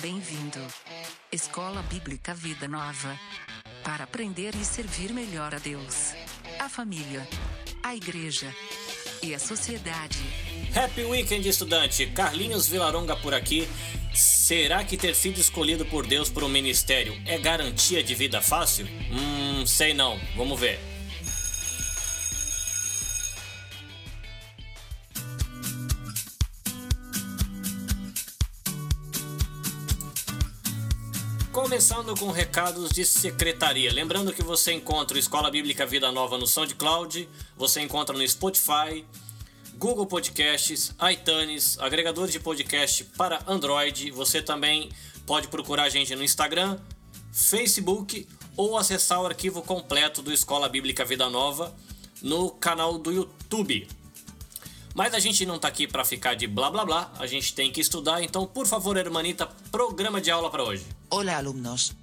[0.00, 0.58] Bem-vindo.
[1.30, 3.18] Escola Bíblica Vida Nova.
[3.84, 6.14] Para aprender e servir melhor a Deus,
[6.58, 7.28] a família,
[7.82, 8.50] a igreja
[9.22, 10.18] e a sociedade.
[10.74, 12.06] Happy Weekend, estudante!
[12.06, 13.68] Carlinhos Vilaronga por aqui.
[14.14, 18.86] Será que ter sido escolhido por Deus para um ministério é garantia de vida fácil?
[19.10, 20.18] Hum, sei não.
[20.34, 20.89] Vamos ver.
[32.10, 33.92] Começando com recados de secretaria.
[33.92, 39.04] Lembrando que você encontra o Escola Bíblica Vida Nova no SoundCloud, você encontra no Spotify,
[39.76, 44.10] Google Podcasts, iTunes, agregadores de podcast para Android.
[44.10, 44.90] Você também
[45.24, 46.80] pode procurar a gente no Instagram,
[47.32, 51.72] Facebook ou acessar o arquivo completo do Escola Bíblica Vida Nova
[52.20, 53.86] no canal do YouTube.
[54.94, 57.70] Mas a gente não está aqui para ficar de blá blá blá, a gente tem
[57.70, 60.99] que estudar, então por favor, hermanita, programa de aula para hoje.
[61.12, 61.96] Hola alumnos.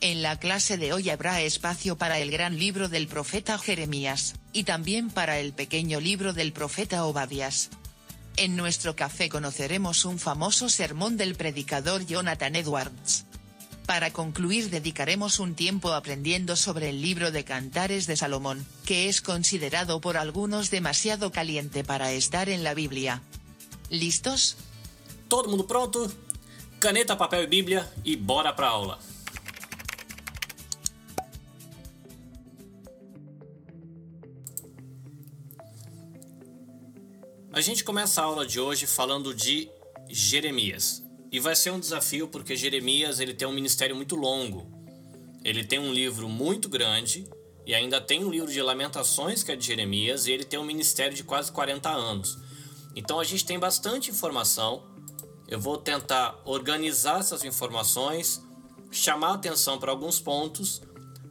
[0.00, 4.62] En la clase de hoy habrá espacio para el gran libro del profeta Jeremías, y
[4.62, 7.70] también para el pequeño libro del profeta Obadias.
[8.36, 13.24] En nuestro café conoceremos un famoso sermón del predicador Jonathan Edwards.
[13.86, 19.20] Para concluir dedicaremos un tiempo aprendiendo sobre el libro de Cantares de Salomón, que es
[19.20, 23.20] considerado por algunos demasiado caliente para estar en la Biblia.
[23.90, 24.56] ¿Listos?
[25.26, 26.08] Todo mundo pronto?
[26.84, 28.98] Caneta, papel e Bíblia e bora pra aula.
[37.50, 39.70] A gente começa a aula de hoje falando de
[40.10, 41.02] Jeremias.
[41.32, 44.70] E vai ser um desafio porque Jeremias ele tem um ministério muito longo.
[45.42, 47.26] Ele tem um livro muito grande
[47.64, 50.66] e ainda tem um livro de Lamentações que é de Jeremias e ele tem um
[50.66, 52.36] ministério de quase 40 anos.
[52.94, 54.93] Então a gente tem bastante informação.
[55.54, 58.42] Eu vou tentar organizar essas informações,
[58.90, 60.82] chamar atenção para alguns pontos,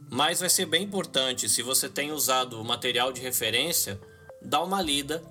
[0.08, 4.00] mas vai ser bem importante se você tem usado o material de referência,
[4.40, 5.22] dá uma lida,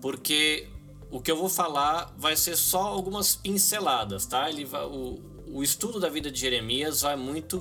[0.00, 0.66] porque
[1.10, 4.48] o que eu vou falar vai ser só algumas pinceladas, tá?
[4.48, 7.60] Ele vai, o, o estudo da vida de Jeremias vai muito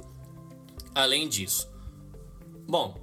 [0.96, 1.70] além disso.
[2.66, 2.98] Bom,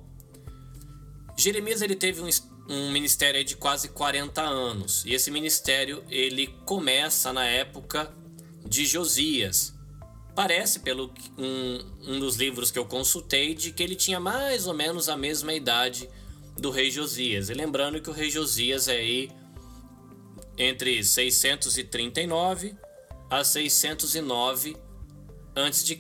[1.37, 2.29] Jeremias ele teve um,
[2.71, 8.15] um ministério de quase 40 anos e esse ministério ele começa na época
[8.65, 9.75] de Josias.
[10.37, 14.73] Parece, pelo um, um dos livros que eu consultei, de que ele tinha mais ou
[14.73, 16.09] menos a mesma idade
[16.57, 17.51] do rei Josias.
[17.51, 19.33] E lembrando que o rei Josias é aí
[20.57, 22.77] entre 639
[23.29, 24.77] a 609
[25.57, 25.99] a.C.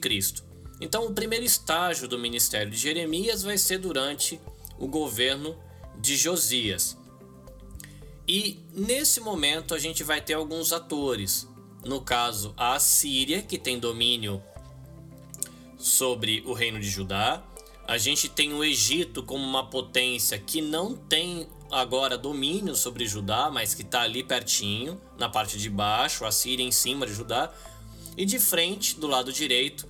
[0.80, 4.40] Então, o primeiro estágio do ministério de Jeremias vai ser durante
[4.78, 5.58] o governo
[6.00, 6.96] de Josias.
[8.26, 11.48] E nesse momento a gente vai ter alguns atores.
[11.84, 14.42] No caso, a Assíria, que tem domínio
[15.78, 17.42] sobre o reino de Judá.
[17.88, 23.50] A gente tem o Egito como uma potência que não tem agora domínio sobre Judá,
[23.50, 27.52] mas que está ali pertinho, na parte de baixo, a Síria em cima de Judá,
[28.16, 29.88] e de frente, do lado direito,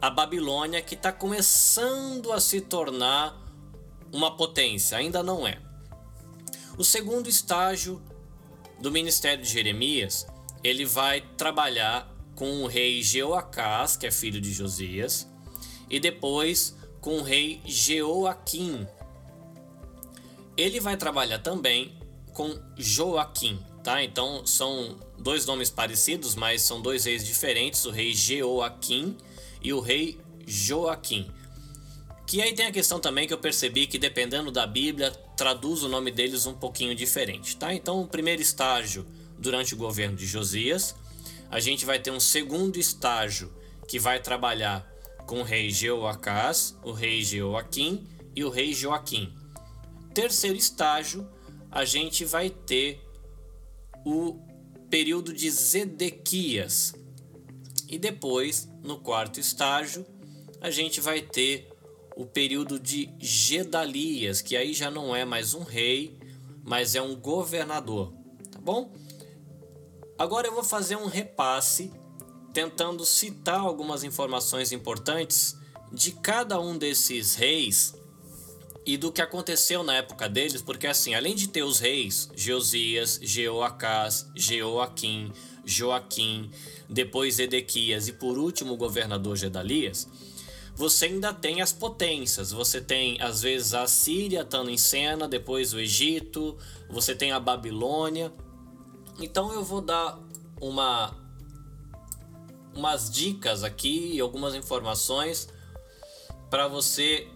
[0.00, 3.43] a Babilônia, que está começando a se tornar
[4.14, 5.58] uma potência, ainda não é.
[6.78, 8.00] O segundo estágio
[8.80, 10.24] do ministério de Jeremias,
[10.62, 15.28] ele vai trabalhar com o rei Jeoacás, que é filho de Josias,
[15.90, 18.86] e depois com o rei Jeoaquim,
[20.56, 21.98] ele vai trabalhar também
[22.32, 24.02] com Joaquim, tá?
[24.02, 29.16] Então são dois nomes parecidos, mas são dois reis diferentes, o rei Jeoaquim
[29.60, 31.30] e o rei Joaquim.
[32.26, 35.88] Que aí tem a questão também que eu percebi que dependendo da Bíblia traduz o
[35.88, 37.72] nome deles um pouquinho diferente, tá?
[37.74, 39.06] Então o primeiro estágio
[39.38, 40.94] durante o governo de Josias,
[41.50, 43.52] a gente vai ter um segundo estágio
[43.86, 44.90] que vai trabalhar
[45.26, 49.32] com o rei Jeoacás, o rei Jeoaquim e o rei Joaquim
[50.14, 51.28] terceiro estágio,
[51.70, 53.02] a gente vai ter
[54.06, 54.38] o
[54.88, 56.94] período de Zedequias.
[57.88, 60.06] E depois, no quarto estágio,
[60.60, 61.68] a gente vai ter
[62.16, 66.18] o período de Gedalias, que aí já não é mais um rei,
[66.62, 68.12] mas é um governador,
[68.50, 68.92] tá bom?
[70.18, 71.92] Agora eu vou fazer um repasse
[72.52, 75.56] tentando citar algumas informações importantes
[75.92, 77.94] de cada um desses reis
[78.86, 83.18] e do que aconteceu na época deles, porque assim, além de ter os reis, Josias,
[83.22, 85.32] Jeoacás, Jeoaquim,
[85.64, 86.50] Joaquim,
[86.88, 90.06] depois Edequias e por último o governador Gedalias,
[90.76, 92.50] você ainda tem as potências.
[92.50, 96.56] Você tem, às vezes, a Síria estando em cena, depois o Egito,
[96.90, 98.32] você tem a Babilônia.
[99.20, 100.18] Então eu vou dar
[100.60, 101.14] uma
[102.74, 105.48] umas dicas aqui, algumas informações
[106.50, 107.28] para você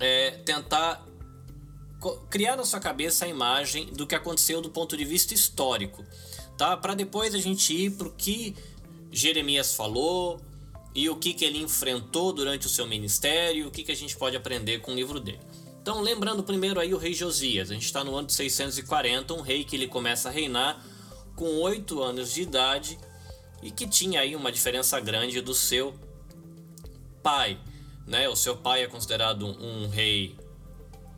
[0.00, 1.06] é, tentar
[2.28, 6.04] criar na sua cabeça a imagem do que aconteceu do ponto de vista histórico,
[6.58, 6.76] tá?
[6.76, 8.56] Para depois a gente ir para o que
[9.12, 10.40] Jeremias falou
[10.94, 14.16] e o que, que ele enfrentou durante o seu ministério, o que, que a gente
[14.16, 15.40] pode aprender com o livro dele.
[15.80, 19.40] Então, lembrando primeiro aí o rei Josias, a gente está no ano de 640, um
[19.40, 20.84] rei que ele começa a reinar
[21.34, 22.98] com oito anos de idade
[23.62, 25.94] e que tinha aí uma diferença grande do seu
[27.22, 27.58] pai.
[28.06, 28.28] Né?
[28.28, 30.36] O seu pai é considerado um, um rei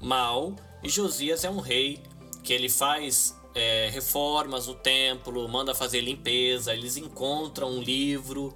[0.01, 2.01] mau e Josias é um rei
[2.43, 8.55] que ele faz é, reformas no templo, manda fazer limpeza, eles encontram um livro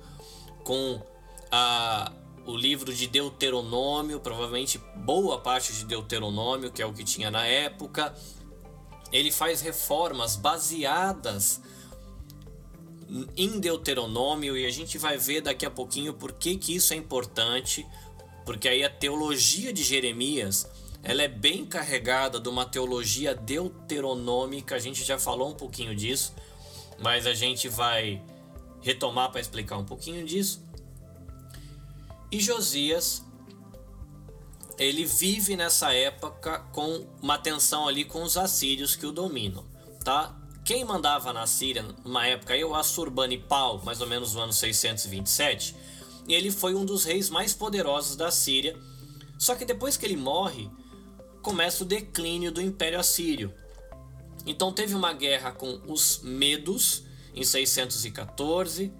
[0.67, 1.01] com
[1.49, 2.13] a,
[2.45, 7.47] o livro de Deuteronômio, provavelmente boa parte de Deuteronômio, que é o que tinha na
[7.47, 8.13] época.
[9.13, 11.63] Ele faz reformas baseadas
[13.37, 16.97] em Deuteronômio e a gente vai ver daqui a pouquinho por que, que isso é
[16.97, 17.87] importante,
[18.45, 20.69] porque aí a teologia de Jeremias
[21.05, 26.35] ela é bem carregada de uma teologia deuteronômica, a gente já falou um pouquinho disso,
[26.99, 28.21] mas a gente vai
[28.87, 30.63] retomar para explicar um pouquinho disso.
[32.31, 33.25] E Josias,
[34.79, 39.65] ele vive nessa época com uma tensão ali com os assírios que o dominam,
[40.05, 40.37] tá?
[40.65, 45.75] Quem mandava na Síria numa época aí, o Assurbanipal, mais ou menos no ano 627,
[46.29, 48.79] e ele foi um dos reis mais poderosos da Síria.
[49.37, 50.71] Só que depois que ele morre,
[51.43, 53.53] começa o declínio do Império Assírio.
[54.47, 57.06] Então teve uma guerra com os Medos
[57.37, 58.93] em 614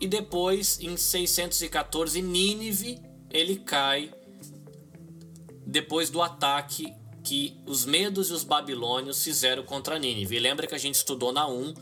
[0.00, 2.98] e depois em 614 Nínive
[3.30, 4.12] ele cai
[5.66, 10.36] depois do ataque que os medos e os babilônios fizeram contra Nínive.
[10.36, 11.74] E lembra que a gente estudou na 1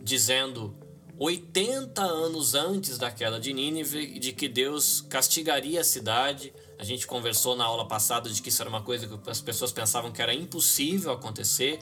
[0.00, 0.74] dizendo
[1.18, 7.06] 80 anos antes da queda de Nínive de que Deus castigaria a cidade a gente
[7.06, 10.20] conversou na aula passada de que isso era uma coisa que as pessoas pensavam que
[10.20, 11.78] era impossível acontecer,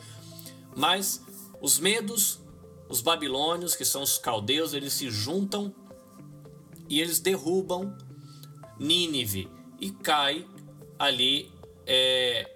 [0.76, 1.22] mas
[1.58, 2.38] os medos,
[2.90, 5.72] os babilônios, que são os caldeus, eles se juntam
[6.88, 7.96] e eles derrubam
[8.78, 9.48] Nínive
[9.78, 10.44] e cai
[10.98, 11.52] ali
[11.87, 12.50] é,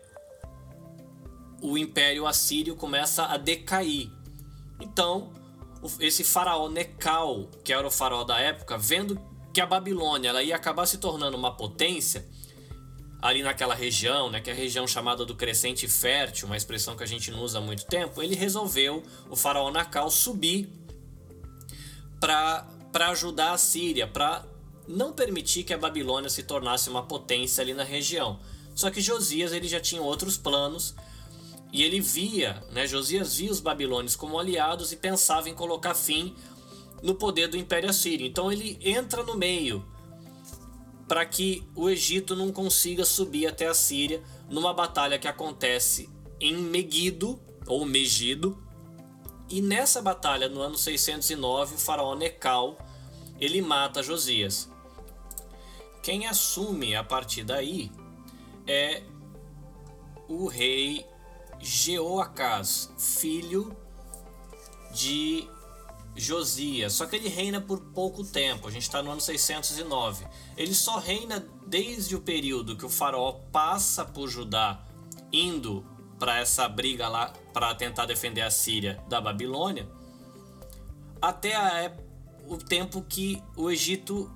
[1.63, 4.11] o império assírio começa a decair.
[4.81, 5.33] Então,
[6.01, 9.21] esse faraó Necal, que era o faraó da época, vendo
[9.53, 12.29] que a Babilônia ela ia acabar se tornando uma potência
[13.25, 17.03] ali naquela região, né, que é a região chamada do crescente fértil, uma expressão que
[17.03, 20.69] a gente não usa há muito tempo, ele resolveu, o faraó Nacal, subir
[22.21, 22.67] para
[23.09, 24.45] ajudar a Síria, para
[24.87, 28.39] não permitir que a Babilônia se tornasse uma potência ali na região.
[28.75, 30.95] Só que Josias ele já tinha outros planos
[31.73, 36.37] e ele via, né, Josias via os babilônios como aliados e pensava em colocar fim
[37.03, 38.27] no poder do Império Assírio.
[38.27, 39.83] Então ele entra no meio
[41.07, 46.09] para que o Egito não consiga subir até a Síria numa batalha que acontece
[46.41, 48.63] em Megido ou Megido.
[49.49, 52.79] E nessa batalha, no ano 609, o faraó Necal
[53.39, 54.71] ele mata Josias.
[56.03, 57.91] Quem assume a partir daí
[58.67, 59.03] é
[60.29, 61.05] o rei
[61.61, 63.77] Jeoacás, filho
[64.93, 65.49] de
[66.17, 70.27] Josias, só que ele reina por pouco tempo, a gente está no ano 609.
[70.57, 74.85] Ele só reina desde o período que o faraó passa por Judá,
[75.33, 75.85] indo
[76.19, 79.89] para essa briga lá para tentar defender a Síria da Babilônia,
[81.21, 81.93] até a,
[82.47, 84.31] o tempo que o Egito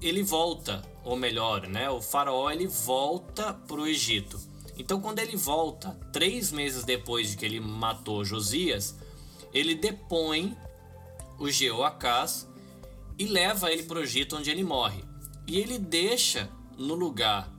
[0.00, 4.40] ele volta, ou melhor, né, o faraó ele volta para o Egito.
[4.76, 8.96] Então, quando ele volta, três meses depois de que ele matou Josias,
[9.52, 10.56] ele depõe
[11.40, 12.46] o Jeoacás
[13.18, 15.02] e leva ele para o Egito, onde ele morre.
[15.46, 17.52] E ele deixa no lugar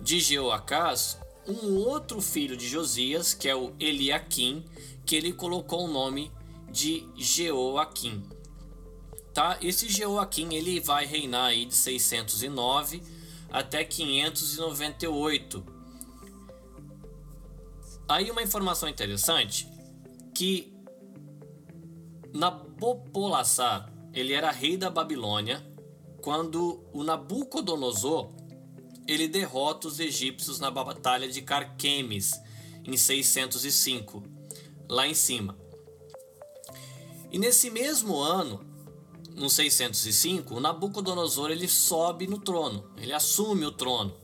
[0.00, 4.64] de Jeoacás um outro filho de Josias, que é o Eliaquim,
[5.04, 6.30] que ele colocou o nome
[6.70, 8.22] de Jeoaquim.
[9.32, 9.58] Tá?
[9.60, 13.02] Esse Jeoaquim ele vai reinar aí de 609
[13.50, 15.64] até 598.
[18.06, 19.68] Aí uma informação interessante
[20.34, 20.72] que
[22.84, 25.64] Nabopolassar, ele era rei da Babilônia
[26.20, 28.30] quando o Nabucodonosor
[29.08, 32.32] ele derrota os egípcios na batalha de Carquemes
[32.84, 34.22] em 605,
[34.86, 35.56] lá em cima.
[37.32, 38.60] E nesse mesmo ano,
[39.34, 44.14] no 605, o Nabucodonosor ele sobe no trono, ele assume o trono.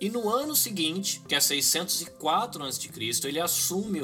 [0.00, 4.02] E no ano seguinte, que é 604 a.C., ele assume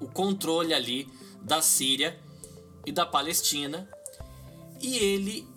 [0.00, 1.08] o controle ali
[1.40, 2.18] da Síria
[2.84, 3.88] e da Palestina,
[4.80, 5.48] e ele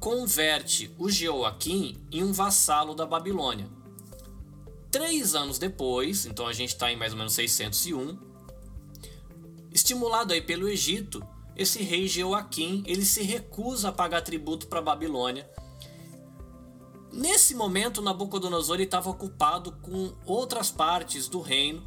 [0.00, 3.68] converte o Jeoaquim em um vassalo da Babilônia.
[4.90, 8.18] Três anos depois, então a gente está em mais ou menos 601,
[9.72, 11.22] estimulado aí pelo Egito,
[11.56, 15.48] esse rei Jeoaquim ele se recusa a pagar tributo para a Babilônia.
[17.12, 21.82] Nesse momento, Nabucodonosor estava ocupado com outras partes do reino,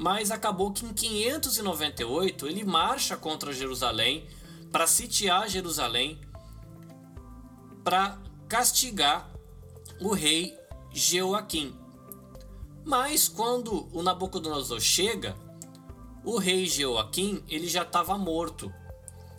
[0.00, 4.26] mas acabou que em 598 ele marcha contra Jerusalém
[4.72, 6.18] para sitiar Jerusalém
[7.84, 9.30] para castigar
[10.00, 10.58] o rei
[10.90, 11.74] Jeoaquim.
[12.82, 15.36] Mas quando o Nabucodonosor chega,
[16.24, 18.72] o rei Jeoaquim ele já estava morto.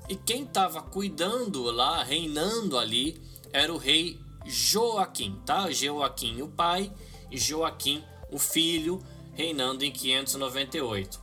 [0.07, 3.19] E quem estava cuidando lá, reinando ali,
[3.51, 5.71] era o rei Joaquim, tá?
[5.71, 6.93] Joaquim o pai
[7.31, 9.03] e Joaquim o filho,
[9.33, 11.19] reinando em 598.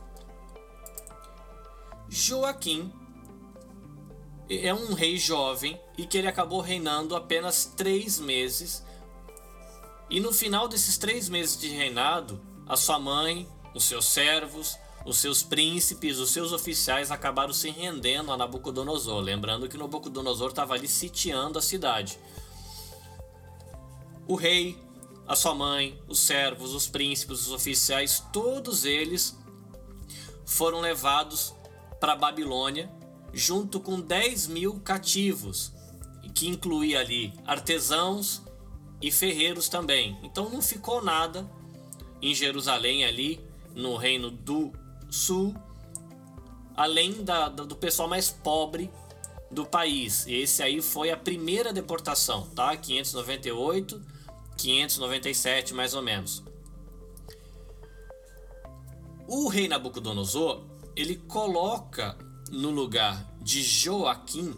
[2.09, 2.91] Joaquim
[4.49, 8.83] é um rei jovem e que ele acabou reinando apenas três meses.
[10.09, 14.75] E no final desses três meses de reinado, a sua mãe, os seus servos,
[15.05, 19.19] os seus príncipes, os seus oficiais acabaram se rendendo a Nabucodonosor.
[19.19, 22.19] Lembrando que Nabucodonosor estava ali sitiando a cidade.
[24.27, 24.77] O rei,
[25.29, 29.37] a sua mãe, os servos, os príncipes, os oficiais, todos eles
[30.43, 31.53] foram levados
[31.99, 32.91] para Babilônia
[33.31, 35.71] junto com 10 mil cativos,
[36.33, 38.41] que incluía ali artesãos
[38.99, 40.17] e ferreiros também.
[40.23, 41.47] Então não ficou nada
[42.19, 43.39] em Jerusalém ali
[43.75, 44.71] no reino do
[45.11, 45.55] sul,
[46.75, 48.89] além da, do pessoal mais pobre
[49.51, 50.25] do país.
[50.27, 52.75] Esse aí foi a primeira deportação, tá?
[52.75, 54.01] 598,
[54.59, 56.43] 597 mais ou menos.
[59.27, 60.63] O rei Nabucodonosor,
[60.95, 62.17] ele coloca
[62.51, 64.55] no lugar de Joaquim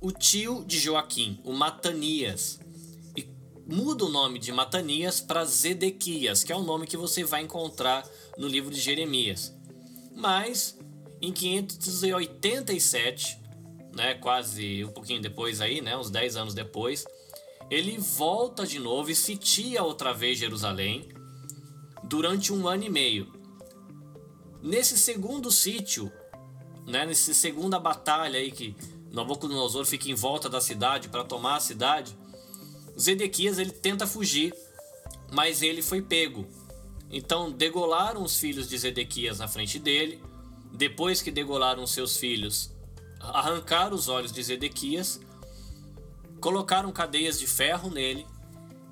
[0.00, 2.58] o tio de Joaquim, o Matanias,
[3.16, 3.28] e
[3.66, 8.04] muda o nome de Matanias para Zedequias, que é o nome que você vai encontrar
[8.36, 9.54] no livro de Jeremias.
[10.14, 10.76] Mas
[11.20, 13.38] em 587,
[13.94, 17.06] né, quase um pouquinho depois aí, né, uns 10 anos depois,
[17.72, 21.08] ele volta de novo e sitia outra vez Jerusalém
[22.04, 23.32] durante um ano e meio.
[24.60, 26.12] Nesse segundo sítio,
[26.86, 28.76] né, nessa segunda batalha aí que
[29.10, 32.14] Nabucodonosor fica em volta da cidade para tomar a cidade,
[33.00, 34.54] Zedequias ele tenta fugir,
[35.32, 36.46] mas ele foi pego.
[37.10, 40.22] Então degolaram os filhos de Zedequias na frente dele.
[40.74, 42.70] Depois que degolaram seus filhos,
[43.18, 45.22] arrancaram os olhos de Zedequias,
[46.42, 48.26] colocaram cadeias de ferro nele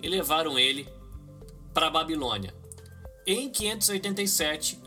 [0.01, 0.89] e levaram ele
[1.75, 2.55] para Babilônia.
[3.27, 4.81] Em 587,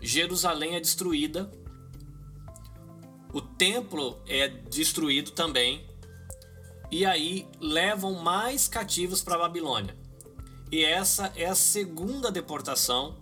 [0.00, 1.48] Jerusalém é destruída,
[3.32, 5.86] o templo é destruído também,
[6.90, 9.96] e aí levam mais cativos para Babilônia.
[10.72, 13.16] E essa é a segunda deportação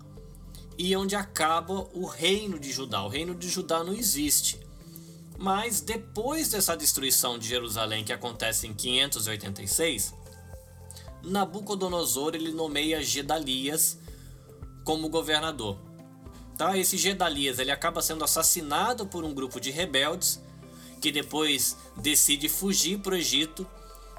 [0.79, 3.05] e onde acaba o reino de Judá.
[3.05, 4.59] O reino de Judá não existe.
[5.41, 10.15] Mas depois dessa destruição de Jerusalém que acontece em 586,
[11.25, 13.99] Nabucodonosor ele nomeia Gedalias
[14.85, 15.91] como governador
[16.61, 16.77] tá?
[16.77, 20.43] Esse Gedalias ele acaba sendo assassinado por um grupo de rebeldes
[21.01, 23.67] que depois decide fugir para o Egito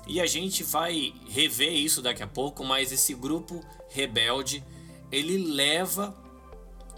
[0.08, 4.64] e a gente vai rever isso daqui a pouco, mas esse grupo rebelde
[5.12, 6.16] ele leva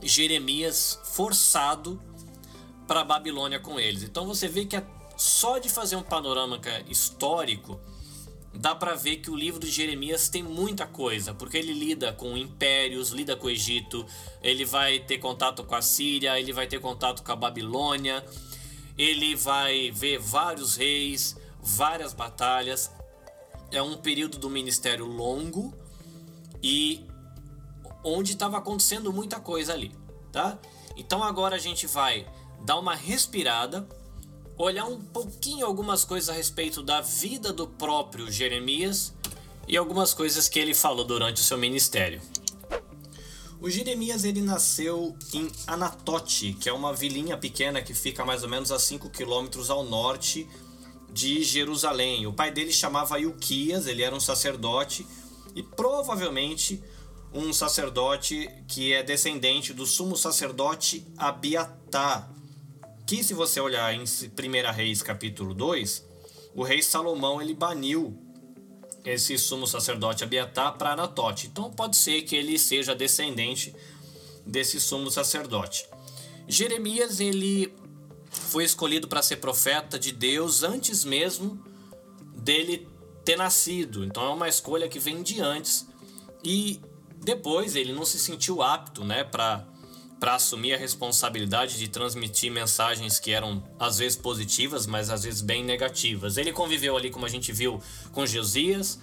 [0.01, 1.99] Jeremias forçado
[2.93, 4.03] para Babilônia com eles.
[4.03, 4.83] Então você vê que é
[5.17, 7.79] só de fazer um panorama histórico
[8.53, 12.37] dá para ver que o livro de Jeremias tem muita coisa, porque ele lida com
[12.37, 14.05] impérios, lida com o Egito,
[14.43, 18.23] ele vai ter contato com a Síria, ele vai ter contato com a Babilônia,
[18.95, 22.91] ele vai ver vários reis, várias batalhas.
[23.71, 25.73] É um período do ministério longo
[26.61, 27.03] e
[28.03, 29.91] onde estava acontecendo muita coisa ali,
[30.31, 30.59] tá?
[30.95, 32.27] Então agora a gente vai
[32.63, 33.87] dar uma respirada
[34.57, 39.13] olhar um pouquinho algumas coisas a respeito da vida do próprio Jeremias
[39.67, 42.21] e algumas coisas que ele falou durante o seu ministério.
[43.59, 48.49] O Jeremias ele nasceu em Anatote, que é uma vilinha pequena que fica mais ou
[48.49, 50.47] menos a 5 quilômetros ao norte
[51.11, 52.27] de Jerusalém.
[52.27, 55.07] O pai dele chamava Ilquias, ele era um sacerdote
[55.55, 56.83] e provavelmente
[57.33, 62.29] um sacerdote que é descendente do sumo sacerdote Abiatar,
[63.05, 66.05] que se você olhar em 1 Reis capítulo 2,
[66.55, 68.17] o rei Salomão ele baniu
[69.03, 71.47] esse sumo sacerdote Abiatar para Anatote.
[71.47, 73.75] Então pode ser que ele seja descendente
[74.45, 75.85] desse sumo sacerdote.
[76.47, 77.73] Jeremias ele
[78.29, 81.61] foi escolhido para ser profeta de Deus antes mesmo
[82.35, 82.87] dele
[83.23, 84.03] ter nascido.
[84.03, 85.87] Então é uma escolha que vem de antes.
[86.43, 86.79] E
[87.21, 89.65] depois ele não se sentiu apto, né, para
[90.23, 95.41] para assumir a responsabilidade de transmitir mensagens que eram às vezes positivas, mas às vezes
[95.41, 96.37] bem negativas.
[96.37, 99.01] Ele conviveu ali, como a gente viu, com Josias,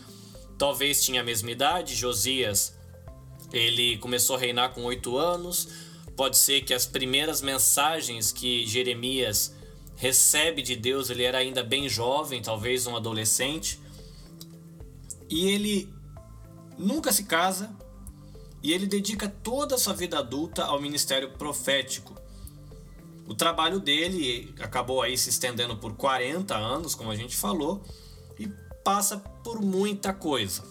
[0.56, 1.94] talvez tinha a mesma idade.
[1.94, 2.74] Josias
[3.52, 5.68] ele começou a reinar com oito anos.
[6.16, 9.54] Pode ser que as primeiras mensagens que Jeremias
[9.96, 13.78] recebe de Deus, ele era ainda bem jovem, talvez um adolescente.
[15.28, 15.86] E ele
[16.78, 17.78] nunca se casa
[18.62, 22.14] e ele dedica toda a sua vida adulta ao ministério profético.
[23.26, 27.82] O trabalho dele acabou aí se estendendo por 40 anos, como a gente falou,
[28.38, 28.48] e
[28.84, 30.62] passa por muita coisa.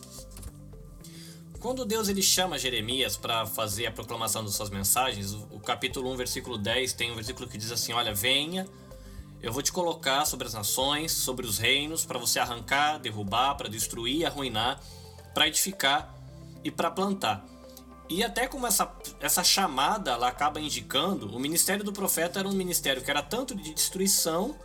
[1.60, 6.18] Quando Deus ele chama Jeremias para fazer a proclamação das suas mensagens, o, capítulo 1,
[6.18, 8.66] versículo 10 tem um versículo que diz assim: Olha, venha,
[9.42, 13.68] eu vou te colocar sobre as nações, sobre os reinos, para você arrancar, derrubar, para
[13.68, 14.82] destruir, arruinar,
[15.34, 16.14] para edificar
[16.64, 17.46] e para plantar.
[18.10, 22.54] E até como essa, essa chamada ela acaba indicando, o ministério do profeta era um
[22.54, 24.56] ministério que era tanto de destruição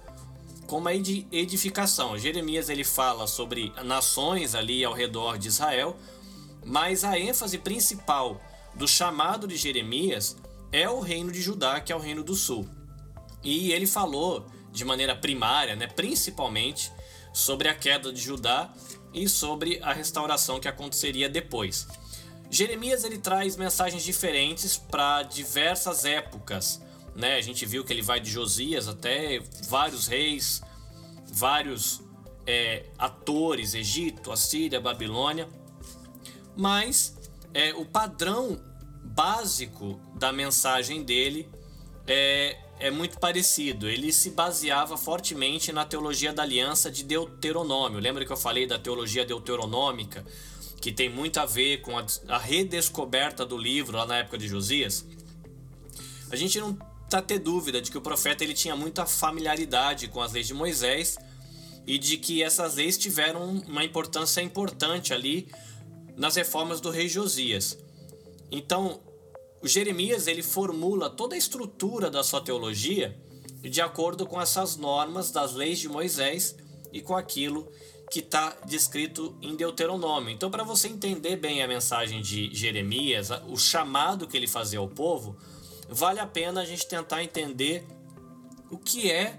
[0.66, 2.18] como aí de edificação.
[2.18, 5.94] Jeremias ele fala sobre nações ali ao redor de Israel,
[6.64, 8.40] mas a ênfase principal
[8.74, 10.36] do chamado de Jeremias
[10.72, 12.66] é o reino de Judá, que é o reino do sul.
[13.42, 16.90] E ele falou de maneira primária, né, principalmente,
[17.32, 18.72] sobre a queda de Judá
[19.12, 21.86] e sobre a restauração que aconteceria depois.
[22.54, 26.80] Jeremias ele traz mensagens diferentes para diversas épocas.
[27.12, 27.34] Né?
[27.34, 30.62] A gente viu que ele vai de Josias até vários reis,
[31.26, 32.00] vários
[32.46, 35.48] é, atores, Egito, Assíria, Babilônia.
[36.56, 37.16] Mas
[37.52, 38.62] é, o padrão
[39.02, 41.48] básico da mensagem dele
[42.06, 43.88] é, é muito parecido.
[43.88, 47.98] Ele se baseava fortemente na teologia da aliança de Deuteronômio.
[47.98, 50.24] Lembra que eu falei da teologia deuteronômica,
[50.84, 54.46] que tem muito a ver com a, a redescoberta do livro lá na época de
[54.46, 55.06] Josias?
[56.30, 56.74] A gente não
[57.08, 60.52] tá ter dúvida de que o profeta ele tinha muita familiaridade com as leis de
[60.52, 61.16] Moisés
[61.86, 65.50] e de que essas leis tiveram uma importância importante ali
[66.18, 67.78] nas reformas do rei Josias.
[68.52, 69.00] Então,
[69.62, 73.18] o Jeremias ele formula toda a estrutura da sua teologia
[73.62, 76.54] de acordo com essas normas das leis de Moisés
[76.92, 77.72] e com aquilo
[78.14, 80.30] que está descrito em Deuteronômio.
[80.30, 84.86] Então, para você entender bem a mensagem de Jeremias, o chamado que ele fazia ao
[84.86, 85.36] povo,
[85.88, 87.84] vale a pena a gente tentar entender
[88.70, 89.36] o que é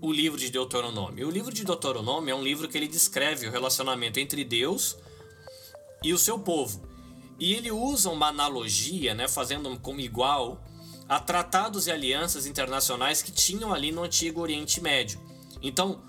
[0.00, 1.28] o livro de Deuteronômio.
[1.28, 4.96] O livro de Deuteronômio é um livro que ele descreve o relacionamento entre Deus
[6.02, 6.80] e o seu povo.
[7.38, 10.64] E ele usa uma analogia, né, fazendo como igual
[11.06, 15.20] a tratados e alianças internacionais que tinham ali no antigo Oriente Médio.
[15.60, 16.00] Então,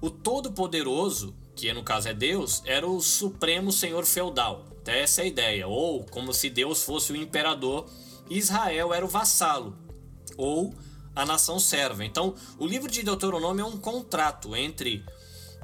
[0.00, 4.64] o Todo-Poderoso, que no caso é Deus, era o supremo senhor feudal.
[4.80, 5.68] Até essa é a ideia.
[5.68, 7.86] Ou como se Deus fosse o imperador
[8.30, 9.76] Israel era o vassalo.
[10.38, 10.74] Ou
[11.14, 12.02] a nação serva.
[12.04, 15.04] Então, o livro de Deuteronômio é um contrato entre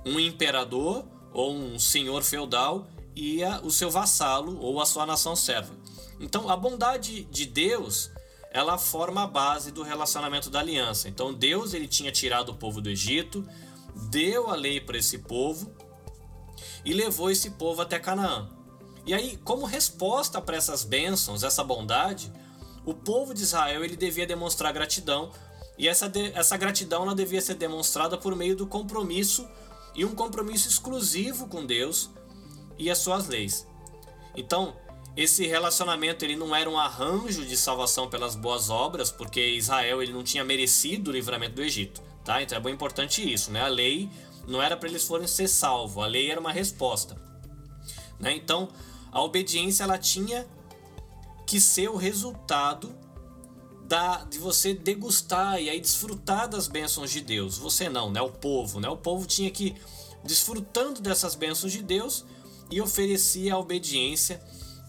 [0.04, 5.35] um imperador ou um senhor feudal e a, o seu vassalo ou a sua nação
[5.35, 5.74] serva.
[6.20, 8.11] Então, a bondade de Deus,
[8.50, 11.09] ela forma a base do relacionamento da aliança.
[11.09, 13.46] Então, Deus ele tinha tirado o povo do Egito,
[14.11, 15.74] deu a lei para esse povo
[16.85, 18.49] e levou esse povo até Canaã.
[19.07, 22.33] E aí, como resposta para essas bênçãos, essa bondade,
[22.85, 25.31] o povo de Israel ele devia demonstrar gratidão
[25.79, 29.47] e essa, de, essa gratidão ela devia ser demonstrada por meio do compromisso
[29.95, 32.11] e um compromisso exclusivo com Deus
[32.79, 33.66] e as suas leis.
[34.35, 34.77] Então,
[35.16, 40.12] esse relacionamento ele não era um arranjo de salvação pelas boas obras, porque Israel ele
[40.12, 42.42] não tinha merecido o livramento do Egito, tá?
[42.42, 43.62] Então é bem importante isso, né?
[43.62, 44.11] A lei
[44.46, 47.16] não era para eles forem ser salvos, a lei era uma resposta,
[48.18, 48.35] né?
[48.35, 48.68] Então,
[49.11, 50.46] a obediência ela tinha
[51.46, 52.94] que ser o resultado
[53.85, 57.56] da, de você degustar e aí desfrutar das bênçãos de Deus.
[57.59, 58.20] Você não, né?
[58.20, 58.88] O povo, né?
[58.88, 59.76] O povo tinha que
[60.24, 62.24] desfrutando dessas bênçãos de Deus,
[62.70, 64.42] e oferecia a obediência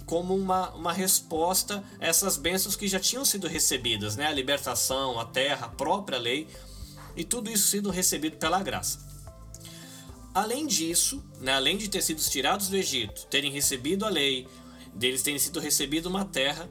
[0.05, 4.25] como uma, uma resposta a essas bênçãos que já tinham sido recebidas, né?
[4.25, 6.47] a libertação, a terra, a própria lei,
[7.15, 9.05] e tudo isso sendo recebido pela graça.
[10.33, 14.47] Além disso, né, além de ter sido tirados do Egito, terem recebido a lei,
[14.93, 16.69] deles terem sido recebido uma terra,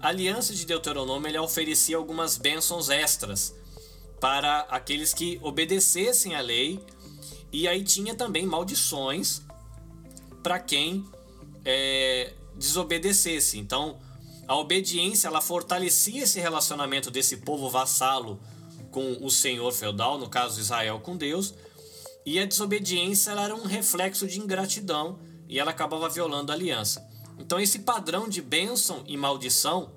[0.00, 3.54] a aliança de Deuteronômio ele oferecia algumas bênçãos extras
[4.20, 6.80] para aqueles que obedecessem à lei,
[7.52, 9.42] e aí tinha também maldições
[10.42, 11.04] para quem
[11.64, 13.58] é, desobedecesse.
[13.58, 13.98] Então,
[14.46, 18.40] a obediência ela fortalecia esse relacionamento desse povo vassalo
[18.90, 21.54] com o senhor feudal, no caso Israel com Deus,
[22.24, 27.06] e a desobediência era um reflexo de ingratidão e ela acabava violando a aliança.
[27.38, 29.92] Então esse padrão de bênção e maldição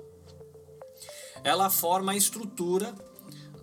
[1.43, 2.93] ela forma a estrutura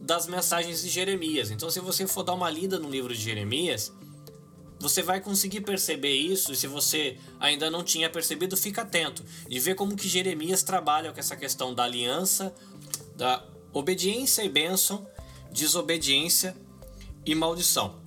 [0.01, 1.51] das mensagens de Jeremias.
[1.51, 3.93] Então se você for dar uma lida no livro de Jeremias,
[4.79, 9.59] você vai conseguir perceber isso e se você ainda não tinha percebido, fica atento de
[9.59, 12.55] ver como que Jeremias trabalha com essa questão da aliança,
[13.17, 15.07] da obediência e bênção,
[15.51, 16.57] desobediência
[17.25, 18.04] e maldição.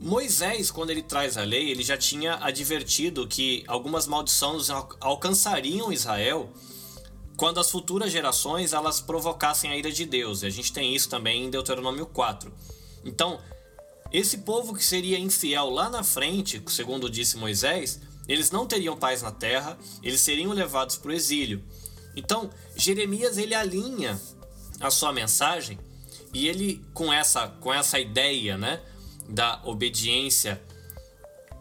[0.00, 4.68] Moisés, quando ele traz a lei, ele já tinha advertido que algumas maldições
[5.00, 6.52] alcançariam Israel
[7.36, 10.42] quando as futuras gerações elas provocassem a ira de Deus.
[10.42, 12.52] E a gente tem isso também em Deuteronômio 4.
[13.04, 13.40] Então,
[14.12, 19.22] esse povo que seria infiel lá na frente, segundo disse Moisés, eles não teriam paz
[19.22, 21.62] na terra, eles seriam levados para o exílio.
[22.14, 24.20] Então, Jeremias ele alinha
[24.80, 25.78] a sua mensagem
[26.32, 28.80] e ele com essa com essa ideia, né,
[29.28, 30.62] da obediência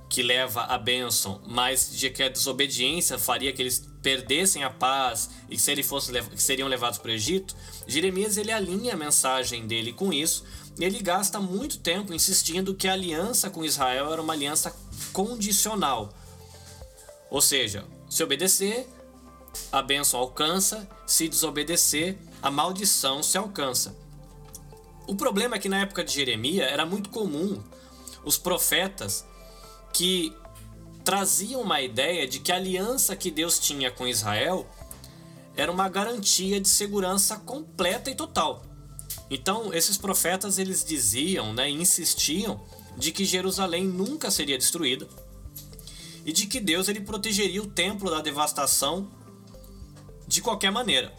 [0.10, 5.32] que leva à bênção, mas de que a desobediência faria que eles perdessem a paz
[5.50, 7.56] e que, se ele fosse, que seriam levados para o Egito,
[7.88, 10.46] Jeremias ele alinha a mensagem dele com isso
[10.84, 14.76] ele gasta muito tempo insistindo que a aliança com Israel era uma aliança
[15.14, 16.14] condicional.
[17.30, 18.88] Ou seja, se obedecer,
[19.72, 23.96] a bênção alcança, se desobedecer, a maldição se alcança.
[25.08, 27.62] O problema é que na época de Jeremias era muito comum
[28.24, 29.26] os profetas
[29.94, 30.36] que
[31.04, 34.68] traziam uma ideia de que a aliança que Deus tinha com Israel
[35.56, 38.64] era uma garantia de segurança completa e total.
[39.30, 42.62] Então, esses profetas eles diziam, né, insistiam
[42.98, 45.08] de que Jerusalém nunca seria destruída
[46.26, 49.12] e de que Deus ele protegeria o templo da devastação
[50.28, 51.14] de qualquer maneira.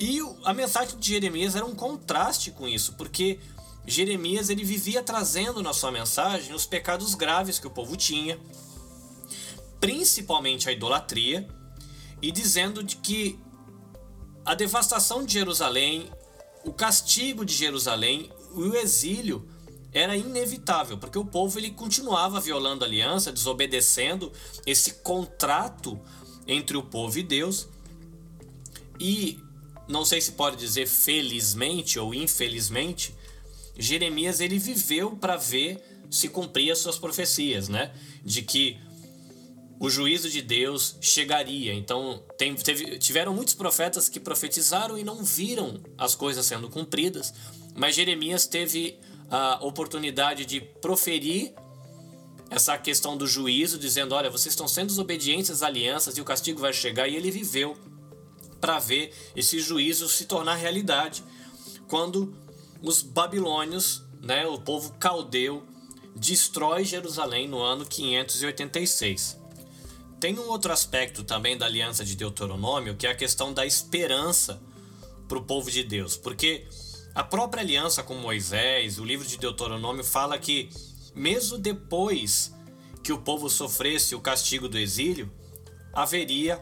[0.00, 3.38] E a mensagem de Jeremias era um contraste com isso, porque
[3.86, 8.40] Jeremias ele vivia trazendo na sua mensagem os pecados graves que o povo tinha,
[9.78, 11.46] principalmente a idolatria,
[12.22, 13.38] e dizendo de que
[14.42, 16.10] a devastação de Jerusalém,
[16.64, 19.46] o castigo de Jerusalém e o exílio
[19.92, 24.32] era inevitável, porque o povo ele continuava violando a aliança, desobedecendo
[24.66, 26.00] esse contrato
[26.46, 27.68] entre o povo e Deus.
[28.98, 29.40] E
[29.90, 33.14] não sei se pode dizer felizmente ou infelizmente,
[33.76, 37.92] Jeremias ele viveu para ver se cumprir as suas profecias, né?
[38.24, 38.78] De que
[39.78, 41.72] o juízo de Deus chegaria.
[41.72, 47.32] Então, tem, teve, tiveram muitos profetas que profetizaram e não viram as coisas sendo cumpridas,
[47.74, 48.98] mas Jeremias teve
[49.30, 51.54] a oportunidade de proferir
[52.50, 56.60] essa questão do juízo, dizendo: Olha, vocês estão sendo desobedientes às alianças e o castigo
[56.60, 57.76] vai chegar, e ele viveu
[58.60, 61.24] para ver esse juízo se tornar realidade.
[61.88, 62.34] Quando
[62.82, 65.62] os babilônios, né, o povo caldeu,
[66.14, 69.38] destrói Jerusalém no ano 586.
[70.20, 74.60] Tem um outro aspecto também da aliança de Deuteronômio, que é a questão da esperança
[75.26, 76.16] para o povo de Deus.
[76.16, 76.66] Porque
[77.14, 80.68] a própria aliança com Moisés, o livro de Deuteronômio, fala que,
[81.14, 82.54] mesmo depois
[83.02, 85.32] que o povo sofresse o castigo do exílio,
[85.92, 86.60] haveria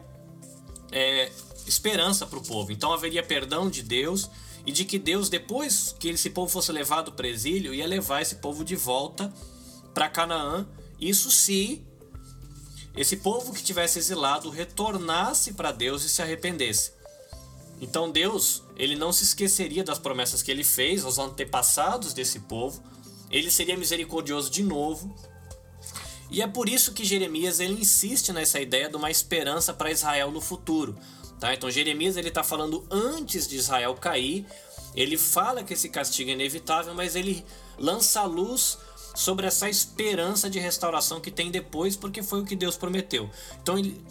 [0.91, 1.29] é,
[1.67, 2.71] esperança para o povo.
[2.71, 4.29] Então haveria perdão de Deus
[4.65, 8.21] e de que Deus, depois que esse povo fosse levado para o exílio, ia levar
[8.21, 9.33] esse povo de volta
[9.93, 10.67] para Canaã.
[10.99, 11.81] Isso se
[12.95, 16.91] esse povo que tivesse exilado retornasse para Deus e se arrependesse.
[17.81, 22.83] Então Deus, ele não se esqueceria das promessas que ele fez aos antepassados desse povo.
[23.31, 25.15] Ele seria misericordioso de novo.
[26.29, 30.31] E é por isso que Jeremias ele insiste nessa ideia de uma esperança para Israel
[30.31, 30.97] no futuro.
[31.39, 31.53] Tá?
[31.53, 34.45] Então Jeremias ele está falando antes de Israel cair.
[34.95, 37.45] Ele fala que esse castigo é inevitável, mas ele
[37.77, 38.77] lança a luz
[39.15, 43.29] sobre essa esperança de restauração que tem depois, porque foi o que Deus prometeu.
[43.61, 44.01] Então, ele,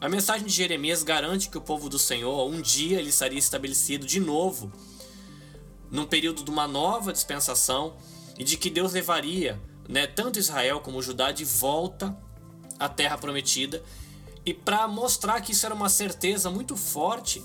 [0.00, 4.06] a mensagem de Jeremias garante que o povo do Senhor, um dia, ele estaria estabelecido
[4.06, 4.72] de novo,
[5.90, 7.96] num período de uma nova dispensação,
[8.38, 12.16] e de que Deus levaria né, tanto Israel como Judá de volta
[12.78, 13.82] à terra prometida.
[14.48, 17.44] E para mostrar que isso era uma certeza muito forte,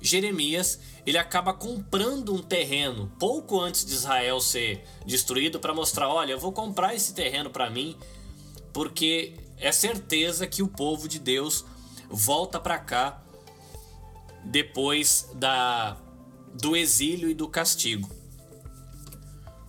[0.00, 6.32] Jeremias ele acaba comprando um terreno pouco antes de Israel ser destruído para mostrar, olha,
[6.32, 7.98] eu vou comprar esse terreno para mim,
[8.72, 11.66] porque é certeza que o povo de Deus
[12.08, 13.22] volta para cá
[14.44, 15.98] depois da
[16.54, 18.08] do exílio e do castigo.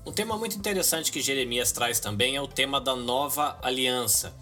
[0.06, 4.34] Um tema muito interessante que Jeremias traz também é o tema da nova aliança.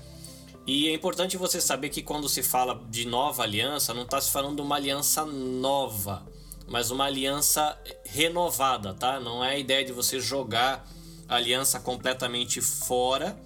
[0.67, 4.29] E é importante você saber que quando se fala de nova aliança, não está se
[4.29, 6.27] falando de uma aliança nova,
[6.67, 9.17] mas uma aliança renovada, tá?
[9.17, 10.85] Não é a ideia de você jogar
[11.29, 13.39] a aliança completamente fora,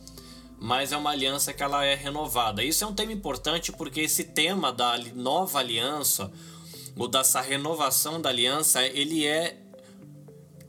[0.59, 2.63] mas é uma aliança que ela é renovada.
[2.63, 6.31] Isso é um tema importante porque esse tema da nova aliança
[6.97, 9.61] ou dessa renovação da aliança, ele é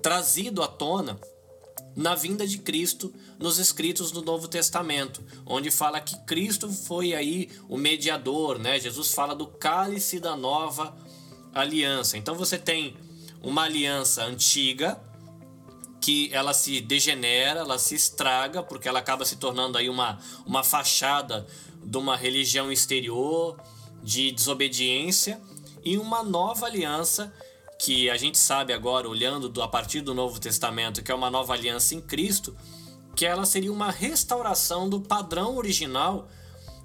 [0.03, 1.19] trazido à tona
[1.97, 3.13] na vinda de Cristo
[3.43, 8.79] nos escritos do Novo Testamento, onde fala que Cristo foi aí o mediador, né?
[8.79, 10.97] Jesus fala do cálice da nova
[11.53, 12.17] aliança.
[12.17, 12.97] Então você tem
[13.43, 14.99] uma aliança antiga
[16.01, 20.63] que ela se degenera, ela se estraga, porque ela acaba se tornando aí uma, uma
[20.63, 21.47] fachada
[21.83, 23.61] de uma religião exterior,
[24.03, 25.41] de desobediência,
[25.85, 27.33] e uma nova aliança
[27.79, 31.31] que a gente sabe agora, olhando do, a partir do Novo Testamento, que é uma
[31.31, 32.57] nova aliança em Cristo,
[33.15, 36.29] que ela seria uma restauração do padrão original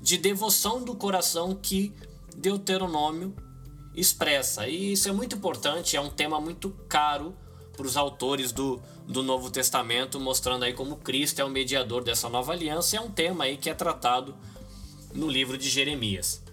[0.01, 1.93] de devoção do coração que
[2.35, 3.35] Deuteronômio
[3.95, 4.67] expressa.
[4.67, 7.35] E isso é muito importante, é um tema muito caro
[7.75, 12.29] para os autores do, do Novo Testamento, mostrando aí como Cristo é o mediador dessa
[12.29, 12.97] nova aliança.
[12.97, 14.35] É um tema aí que é tratado
[15.13, 16.43] no livro de Jeremias.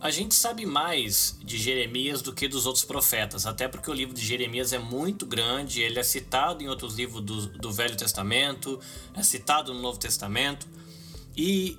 [0.00, 4.14] A gente sabe mais de Jeremias do que dos outros profetas, até porque o livro
[4.14, 8.80] de Jeremias é muito grande, ele é citado em outros livros do, do Velho Testamento,
[9.14, 10.66] é citado no Novo Testamento,
[11.36, 11.78] e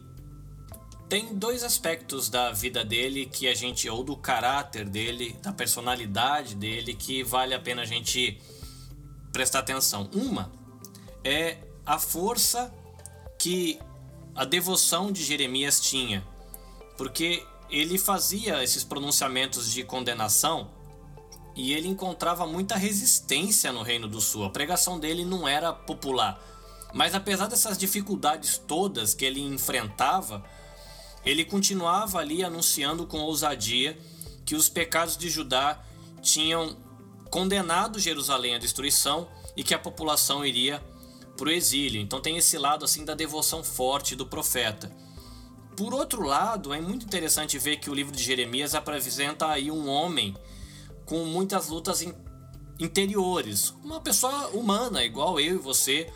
[1.10, 6.54] tem dois aspectos da vida dele que a gente, ou do caráter dele, da personalidade
[6.54, 8.40] dele, que vale a pena a gente
[9.34, 10.08] prestar atenção.
[10.14, 10.52] Uma
[11.24, 12.72] é a força
[13.40, 13.80] que
[14.36, 16.24] a devoção de Jeremias tinha,
[16.96, 20.70] porque ele fazia esses pronunciamentos de condenação
[21.56, 24.44] e ele encontrava muita resistência no Reino do Sul.
[24.44, 26.40] A pregação dele não era popular.
[26.94, 30.44] Mas apesar dessas dificuldades todas que ele enfrentava,
[31.26, 33.98] ele continuava ali anunciando com ousadia
[34.46, 35.82] que os pecados de Judá
[36.22, 36.76] tinham
[37.30, 40.84] condenado Jerusalém à destruição e que a população iria
[41.38, 42.02] para o exílio.
[42.02, 44.92] Então tem esse lado assim da devoção forte do profeta.
[45.82, 49.90] Por outro lado, é muito interessante ver que o livro de Jeremias apresenta aí um
[49.90, 50.38] homem
[51.08, 52.14] com muitas lutas in
[52.80, 56.08] interiores, uma pessoa humana, igual eu e você.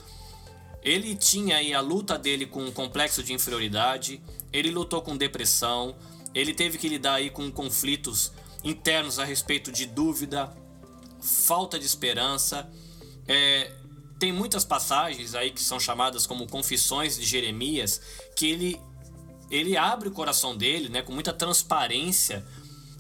[0.84, 4.21] Ele tinha aí a luta dele com um complexo de inferioridade,
[4.54, 5.95] ele lutou com depressão,
[6.32, 8.32] ele teve que lidar aí com conflitos
[8.63, 10.56] internos a respeito de dúvida,
[11.19, 12.69] falta de esperança.
[13.28, 13.71] É,
[14.19, 17.99] tem muitas passagens aí que são chamadas como confissões de Jeremias
[18.36, 18.80] que ele
[19.50, 22.46] ele abre o coração dele, né, com muita transparência,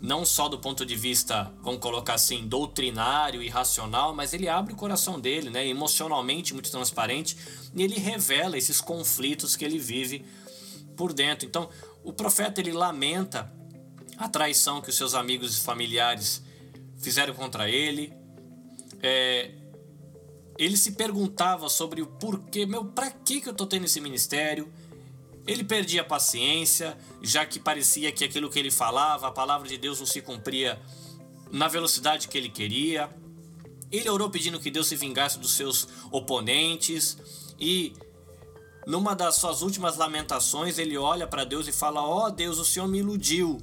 [0.01, 4.73] não só do ponto de vista, vamos colocar assim, doutrinário e racional, mas ele abre
[4.73, 7.37] o coração dele, né, emocionalmente muito transparente,
[7.73, 10.25] e ele revela esses conflitos que ele vive
[10.95, 11.47] por dentro.
[11.47, 11.69] Então,
[12.03, 13.51] o profeta ele lamenta
[14.17, 16.43] a traição que os seus amigos e familiares
[16.97, 18.13] fizeram contra ele.
[19.01, 19.51] É,
[20.57, 24.71] ele se perguntava sobre o porquê, meu, para que que eu tô tendo esse ministério?
[25.47, 29.77] Ele perdia a paciência, já que parecia que aquilo que ele falava, a palavra de
[29.77, 30.79] Deus não se cumpria
[31.51, 33.09] na velocidade que ele queria.
[33.91, 37.17] Ele orou pedindo que Deus se vingasse dos seus oponentes
[37.59, 37.93] e
[38.85, 42.65] numa das suas últimas lamentações, ele olha para Deus e fala: "Ó oh, Deus, o
[42.65, 43.57] Senhor me iludiu.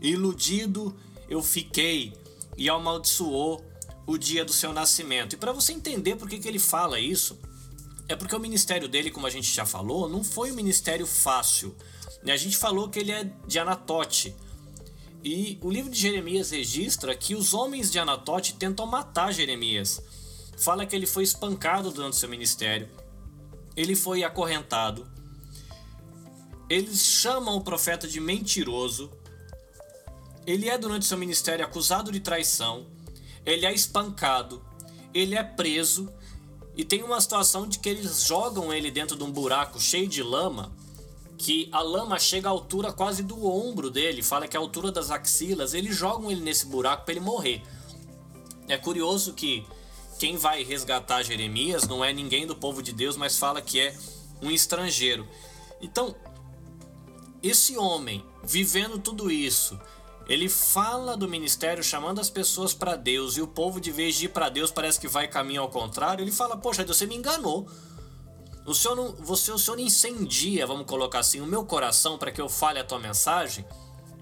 [0.00, 0.94] Iludido
[1.28, 2.14] eu fiquei
[2.56, 3.64] e amaldiçoou
[4.06, 5.34] o dia do seu nascimento".
[5.34, 7.38] E para você entender por que, que ele fala isso,
[8.08, 11.74] é porque o ministério dele, como a gente já falou, não foi um ministério fácil.
[12.26, 14.34] A gente falou que ele é de Anatote.
[15.22, 20.02] E o livro de Jeremias registra que os homens de Anatote tentam matar Jeremias.
[20.58, 22.88] Fala que ele foi espancado durante seu ministério.
[23.74, 25.10] Ele foi acorrentado.
[26.68, 29.10] Eles chamam o profeta de mentiroso.
[30.46, 32.86] Ele é, durante seu ministério, acusado de traição.
[33.46, 34.62] Ele é espancado.
[35.14, 36.12] Ele é preso
[36.76, 40.22] e tem uma situação de que eles jogam ele dentro de um buraco cheio de
[40.22, 40.72] lama,
[41.38, 44.90] que a lama chega à altura quase do ombro dele, fala que é a altura
[44.90, 47.62] das axilas, eles jogam ele nesse buraco para ele morrer.
[48.68, 49.64] É curioso que
[50.18, 53.96] quem vai resgatar Jeremias não é ninguém do povo de Deus, mas fala que é
[54.40, 55.26] um estrangeiro.
[55.80, 56.14] Então,
[57.42, 59.78] esse homem vivendo tudo isso,
[60.26, 64.26] ele fala do ministério chamando as pessoas para Deus e o povo, de vez de
[64.26, 66.22] ir para Deus, parece que vai caminho ao contrário.
[66.22, 67.68] Ele fala: Poxa, Deus, você me enganou.
[68.66, 72.40] O senhor, não, você, o senhor incendia, vamos colocar assim, o meu coração para que
[72.40, 73.64] eu fale a tua mensagem.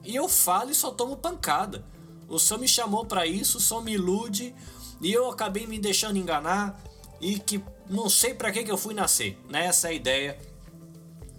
[0.03, 1.85] E eu falo e só tomo pancada.
[2.29, 4.55] O senhor me chamou para isso, o senhor me ilude
[5.01, 6.81] e eu acabei me deixando enganar
[7.21, 9.39] e que não sei para que, que eu fui nascer.
[9.49, 9.67] Né?
[9.67, 10.39] Essa é a ideia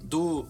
[0.04, 0.48] do,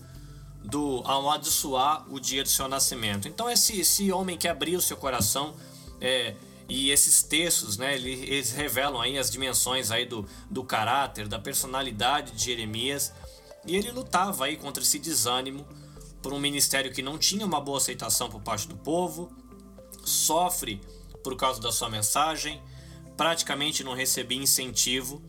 [0.64, 3.28] do amaldiçoar o dia do seu nascimento.
[3.28, 5.54] Então esse, esse homem que abriu o seu coração
[6.00, 6.36] é,
[6.70, 12.32] e esses textos, né, eles revelam aí as dimensões aí do, do caráter, da personalidade
[12.32, 13.12] de Jeremias
[13.66, 15.66] e ele lutava aí contra esse desânimo
[16.22, 19.32] por um ministério que não tinha uma boa aceitação por parte do povo,
[20.06, 20.82] sofre
[21.22, 22.62] por causa da sua mensagem,
[23.18, 25.22] praticamente não recebia incentivo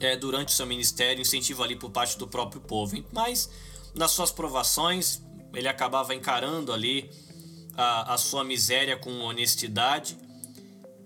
[0.00, 2.96] é, durante o seu ministério, incentivo ali por parte do próprio povo.
[3.12, 3.50] Mas
[3.94, 5.22] nas suas provações,
[5.54, 7.10] ele acabava encarando ali
[7.76, 10.18] a, a sua miséria com honestidade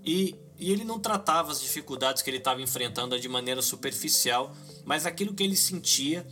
[0.05, 5.05] e, e ele não tratava as dificuldades que ele estava enfrentando de maneira superficial, mas
[5.05, 6.27] aquilo que ele sentia,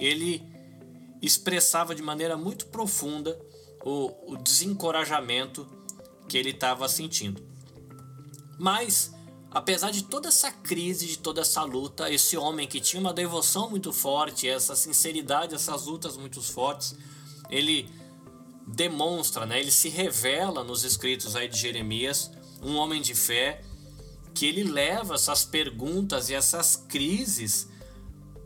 [0.00, 0.42] ele
[1.20, 3.38] expressava de maneira muito profunda
[3.84, 5.66] o, o desencorajamento
[6.28, 7.42] que ele estava sentindo.
[8.58, 9.12] Mas
[9.50, 13.70] apesar de toda essa crise, de toda essa luta, esse homem que tinha uma devoção
[13.70, 16.94] muito forte, essa sinceridade, essas lutas muito fortes,
[17.48, 17.90] ele
[18.66, 19.60] demonstra, né?
[19.60, 22.30] Ele se revela nos escritos aí de Jeremias,
[22.62, 23.62] um homem de fé
[24.34, 27.68] que ele leva essas perguntas e essas crises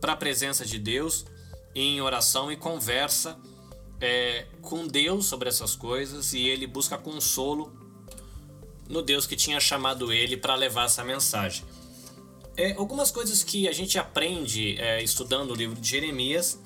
[0.00, 1.26] para a presença de Deus
[1.74, 3.38] em oração e conversa
[4.00, 7.72] é, com Deus sobre essas coisas e ele busca consolo
[8.92, 11.64] no Deus que tinha chamado ele para levar essa mensagem.
[12.54, 16.60] É, algumas coisas que a gente aprende é, estudando o livro de Jeremias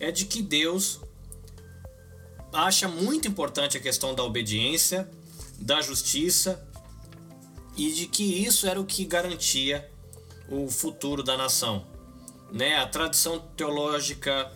[0.00, 1.00] é de que Deus
[2.52, 5.08] acha muito importante a questão da obediência,
[5.56, 6.68] da justiça
[7.76, 9.88] e de que isso era o que garantia
[10.50, 11.86] o futuro da nação.
[12.50, 12.76] Né?
[12.76, 14.50] A tradição teológica,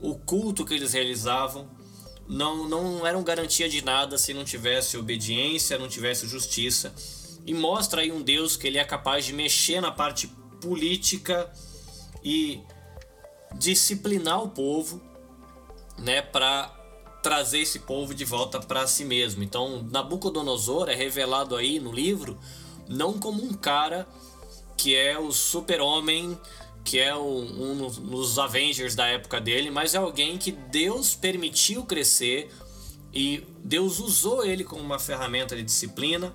[0.00, 1.68] o culto que eles realizavam,
[2.28, 6.94] não, não eram garantia de nada se não tivesse obediência, não tivesse justiça.
[7.44, 10.28] E mostra aí um Deus que ele é capaz de mexer na parte
[10.60, 11.50] política
[12.22, 12.60] e
[13.54, 15.00] disciplinar o povo,
[15.98, 16.78] né, para
[17.22, 19.42] trazer esse povo de volta para si mesmo.
[19.42, 22.38] Então, Nabucodonosor é revelado aí no livro
[22.88, 24.06] não como um cara
[24.76, 26.38] que é o super-homem
[26.84, 32.50] que é um, dos Avengers da época dele, mas é alguém que Deus permitiu crescer
[33.12, 36.34] e Deus usou ele como uma ferramenta de disciplina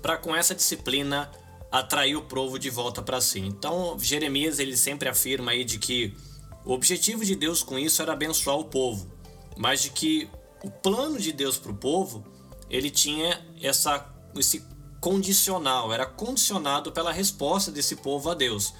[0.00, 1.30] para com essa disciplina
[1.70, 3.40] atrair o povo de volta para si.
[3.40, 6.16] Então, Jeremias ele sempre afirma aí de que
[6.64, 9.10] o objetivo de Deus com isso era abençoar o povo,
[9.56, 10.28] mas de que
[10.62, 12.24] o plano de Deus para o povo
[12.70, 14.64] ele tinha essa esse
[15.00, 18.74] condicional, era condicionado pela resposta desse povo a Deus.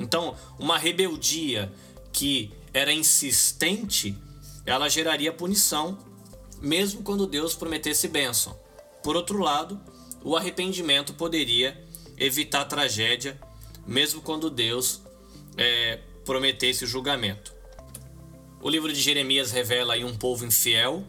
[0.00, 1.70] Então, uma rebeldia
[2.10, 4.16] que era insistente,
[4.64, 5.98] ela geraria punição,
[6.60, 8.58] mesmo quando Deus prometesse bênção.
[9.02, 9.78] Por outro lado,
[10.24, 11.78] o arrependimento poderia
[12.16, 13.38] evitar tragédia,
[13.86, 15.02] mesmo quando Deus
[15.56, 17.54] é, prometesse julgamento.
[18.62, 21.04] O livro de Jeremias revela aí um povo infiel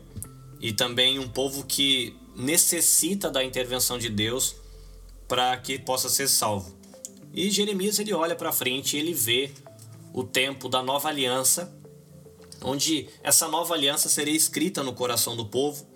[0.59, 4.55] e também um povo que necessita da intervenção de Deus
[5.27, 6.80] para que possa ser salvo.
[7.33, 9.51] E Jeremias ele olha para frente e ele vê
[10.13, 11.73] o tempo da nova aliança,
[12.61, 15.87] onde essa nova aliança seria escrita no coração do povo,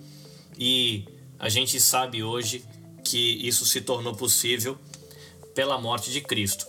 [0.57, 1.05] e
[1.37, 2.63] a gente sabe hoje
[3.03, 4.77] que isso se tornou possível
[5.53, 6.65] pela morte de Cristo.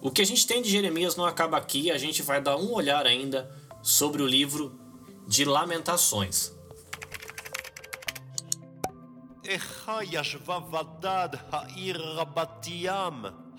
[0.00, 2.72] O que a gente tem de Jeremias não acaba aqui, a gente vai dar um
[2.72, 3.50] olhar ainda
[3.82, 4.78] sobre o livro
[5.26, 6.52] de Lamentações.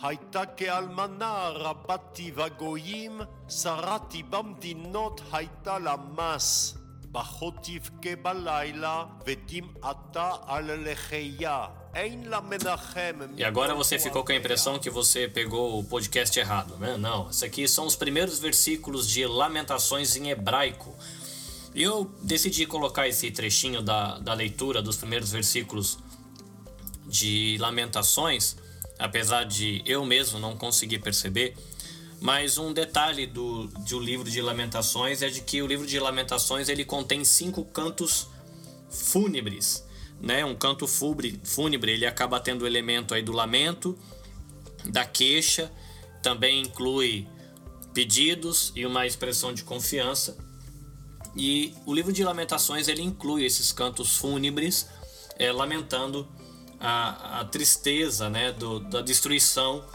[0.03, 6.75] הייתה כאלמנה רבתי וגויים, שרתי במדינות הייתה לה מס.
[7.13, 11.67] פחות תבכה בלילה, ודמעתה על לחייה.
[13.35, 16.99] E agora você ficou com a impressão que você pegou o podcast errado, né?
[16.99, 20.95] Não, isso aqui são os primeiros versículos de Lamentações em hebraico.
[21.75, 25.99] E eu decidi colocar esse trechinho da, da leitura dos primeiros versículos
[27.07, 28.59] de Lamentações
[29.02, 31.56] apesar de eu mesmo não conseguir perceber.
[32.20, 36.70] Mas um detalhe do, do livro de Lamentações é de que o livro de Lamentações
[36.70, 38.28] ele contém cinco cantos
[38.92, 39.84] fúnebres,
[40.22, 40.46] né?
[40.46, 43.98] Um canto fúnebre, fúnebre ele acaba tendo o elemento aí do lamento,
[44.86, 45.72] da queixa,
[46.22, 47.28] também inclui
[47.92, 50.38] pedidos e uma expressão de confiança.
[51.36, 54.88] E o livro de Lamentações ele inclui esses cantos fúnebres,
[55.40, 56.28] é, lamentando
[56.82, 59.86] a, a tristeza né, do, da destruição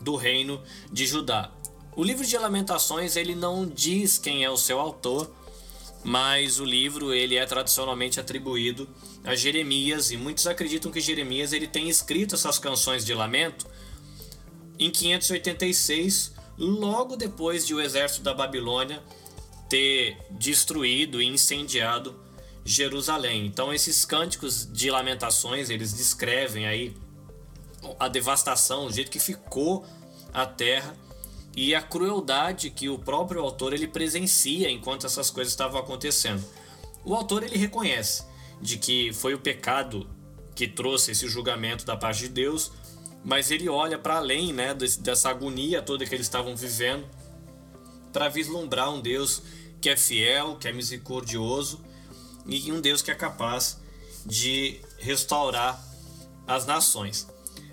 [0.00, 0.62] do reino
[0.92, 1.50] de Judá.
[1.96, 5.30] O livro de Lamentações ele não diz quem é o seu autor,
[6.04, 8.88] mas o livro ele é tradicionalmente atribuído
[9.24, 13.66] a Jeremias e muitos acreditam que Jeremias ele tem escrito essas canções de lamento
[14.78, 19.02] em 586, logo depois de o exército da Babilônia
[19.68, 22.14] ter destruído e incendiado
[22.70, 23.46] Jerusalém.
[23.46, 26.96] Então esses cânticos de lamentações, eles descrevem aí
[27.98, 29.84] a devastação, o jeito que ficou
[30.32, 30.96] a terra
[31.56, 36.44] e a crueldade que o próprio autor ele presencia enquanto essas coisas estavam acontecendo.
[37.04, 38.24] O autor ele reconhece
[38.60, 40.08] de que foi o pecado
[40.54, 42.70] que trouxe esse julgamento da parte de Deus,
[43.24, 47.04] mas ele olha para além, né, dessa agonia toda que eles estavam vivendo,
[48.12, 49.42] para vislumbrar um Deus
[49.80, 51.89] que é fiel, que é misericordioso
[52.46, 53.80] e um Deus que é capaz
[54.26, 55.82] de restaurar
[56.46, 57.26] as nações.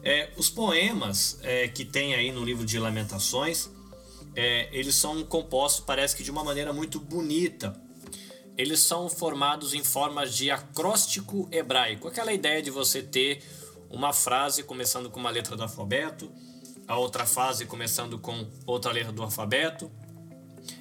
[0.03, 3.69] É, os poemas é, que tem aí no livro de Lamentações,
[4.35, 7.75] é, eles são compostos, parece que de uma maneira muito bonita.
[8.57, 13.43] Eles são formados em formas de acróstico hebraico, aquela ideia de você ter
[13.89, 16.31] uma frase começando com uma letra do alfabeto,
[16.87, 19.91] a outra frase começando com outra letra do alfabeto.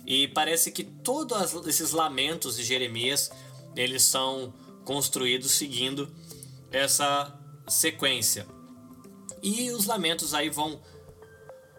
[0.07, 3.31] E parece que todos esses lamentos de Jeremias,
[3.77, 4.53] eles são
[4.85, 6.09] construídos seguindo
[6.73, 8.47] essa sequência.
[9.43, 10.81] E os lamentos aí vão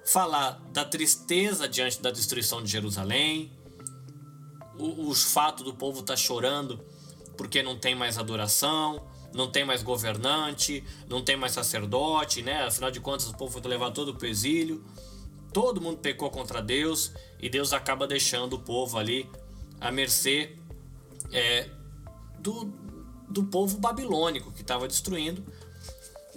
[0.06, 3.52] falar da tristeza diante da destruição de Jerusalém,
[4.78, 6.80] o, os fatos do povo estar tá chorando
[7.36, 12.64] porque não tem mais adoração, não tem mais governante, não tem mais sacerdote, né?
[12.64, 14.84] Afinal de contas, o povo foi levado todo para o exílio.
[15.54, 19.30] Todo mundo pecou contra Deus e Deus acaba deixando o povo ali
[19.80, 20.58] à mercê
[21.32, 21.70] é,
[22.40, 22.66] do,
[23.30, 25.44] do povo babilônico que estava destruindo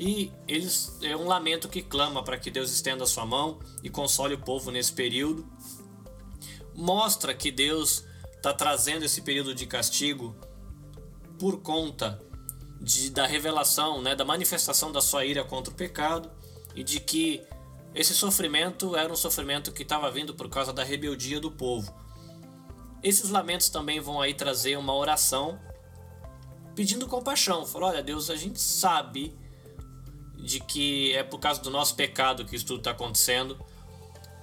[0.02, 3.90] e eles é um lamento que clama para que Deus estenda a sua mão e
[3.90, 5.46] console o povo nesse período.
[6.74, 10.34] Mostra que Deus está trazendo esse período de castigo
[11.38, 12.18] por conta
[12.80, 16.30] de, da revelação, né, da manifestação da sua ira contra o pecado
[16.74, 17.42] e de que
[17.94, 21.94] esse sofrimento era um sofrimento que estava vindo por causa da rebeldia do povo.
[23.02, 25.60] Esses lamentos também vão aí trazer uma oração
[26.80, 27.66] pedindo compaixão.
[27.66, 29.36] Falou: olha, Deus, a gente sabe
[30.34, 33.62] de que é por causa do nosso pecado que isso tudo está acontecendo,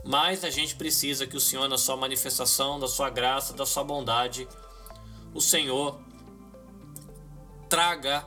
[0.05, 3.83] mas a gente precisa que o Senhor, na sua manifestação, da sua graça, da sua
[3.83, 4.47] bondade,
[5.33, 5.99] o Senhor
[7.67, 8.23] traga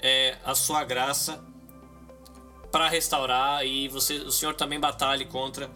[0.00, 1.42] é, a sua graça
[2.70, 5.70] para restaurar e você, o Senhor também batalhe contra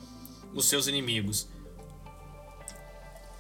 [0.53, 1.49] os seus inimigos.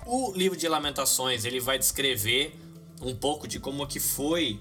[0.07, 2.70] O livro de Lamentações ele vai descrever
[3.01, 4.61] um pouco de como que foi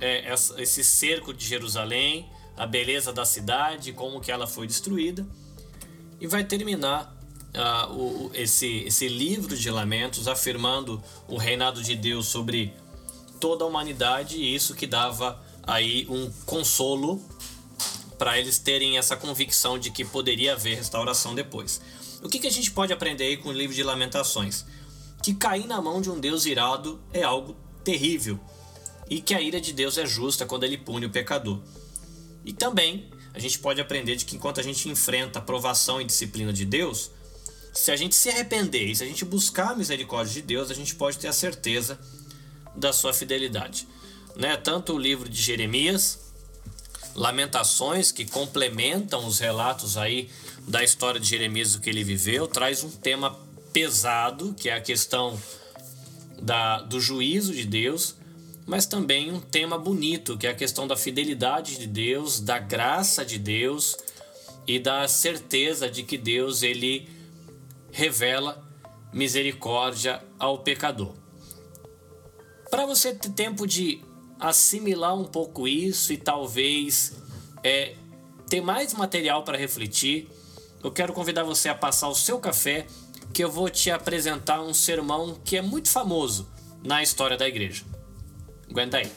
[0.00, 5.26] é, esse cerco de Jerusalém, a beleza da cidade, como que ela foi destruída,
[6.20, 7.14] e vai terminar
[7.54, 12.72] uh, o, esse, esse livro de lamentos afirmando o reinado de Deus sobre
[13.40, 17.22] toda a humanidade e isso que dava aí um consolo
[18.18, 21.80] para eles terem essa convicção de que poderia haver restauração depois.
[22.22, 24.64] O que, que a gente pode aprender aí com o livro de Lamentações?
[25.24, 28.38] Que cair na mão de um Deus irado é algo terrível
[29.08, 31.62] e que a ira de Deus é justa quando ele pune o pecador.
[32.44, 36.04] E também a gente pode aprender de que enquanto a gente enfrenta a provação e
[36.04, 37.10] disciplina de Deus,
[37.72, 40.74] se a gente se arrepender e se a gente buscar a misericórdia de Deus, a
[40.74, 41.98] gente pode ter a certeza
[42.76, 43.88] da sua fidelidade.
[44.36, 44.54] Né?
[44.58, 46.18] Tanto o livro de Jeremias,
[47.14, 50.28] Lamentações, que complementam os relatos aí
[50.68, 53.42] da história de Jeremias, o que ele viveu, traz um tema
[53.74, 55.38] pesado, que é a questão
[56.40, 58.14] da, do juízo de Deus,
[58.64, 63.24] mas também um tema bonito, que é a questão da fidelidade de Deus, da graça
[63.24, 63.96] de Deus
[64.64, 67.08] e da certeza de que Deus ele
[67.90, 68.64] revela
[69.12, 71.12] misericórdia ao pecador.
[72.70, 74.00] Para você ter tempo de
[74.38, 77.16] assimilar um pouco isso e talvez
[77.62, 77.96] é,
[78.48, 80.28] ter mais material para refletir,
[80.82, 82.86] eu quero convidar você a passar o seu café,
[83.34, 86.48] que eu vou te apresentar um sermão que é muito famoso
[86.84, 87.82] na história da igreja.
[88.70, 89.10] Aguenta aí.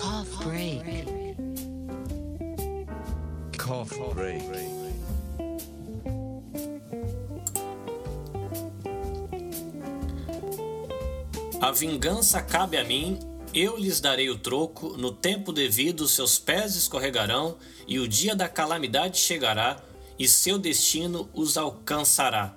[0.00, 1.36] Cough break.
[3.58, 4.46] Cough break.
[11.60, 13.18] A vingança cabe a mim,
[13.52, 17.56] eu lhes darei o troco, no tempo devido seus pés escorregarão,
[17.88, 19.82] e o dia da calamidade chegará,
[20.18, 22.54] e seu destino os alcançará.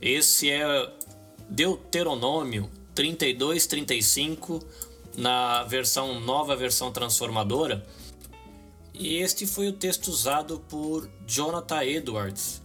[0.00, 0.64] Esse é
[1.48, 4.64] Deuteronômio 32, 35,
[5.16, 7.84] na versão nova versão transformadora.
[8.92, 12.62] E este foi o texto usado por Jonathan Edwards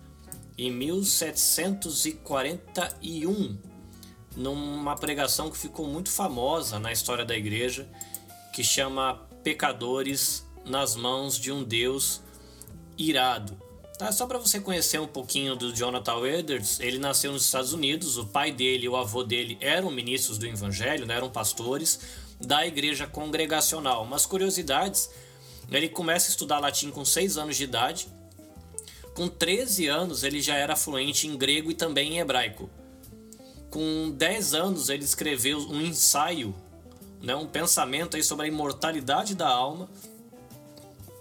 [0.57, 3.57] em 1741,
[4.35, 7.89] numa pregação que ficou muito famosa na história da igreja,
[8.53, 12.21] que chama Pecadores nas mãos de um Deus
[12.97, 13.68] irado.
[13.99, 14.13] Tá?
[14.13, 18.25] Só para você conhecer um pouquinho do Jonathan Edwards, ele nasceu nos Estados Unidos, o
[18.25, 21.15] pai dele e o avô dele eram ministros do Evangelho, né?
[21.15, 21.99] eram pastores
[22.39, 24.03] da igreja congregacional.
[24.03, 25.09] Umas curiosidades,
[25.69, 28.07] ele começa a estudar latim com 6 anos de idade,
[29.13, 32.69] com 13 anos ele já era fluente em grego e também em hebraico.
[33.69, 36.55] Com 10 anos ele escreveu um ensaio,
[37.21, 39.89] né, um pensamento aí sobre a imortalidade da alma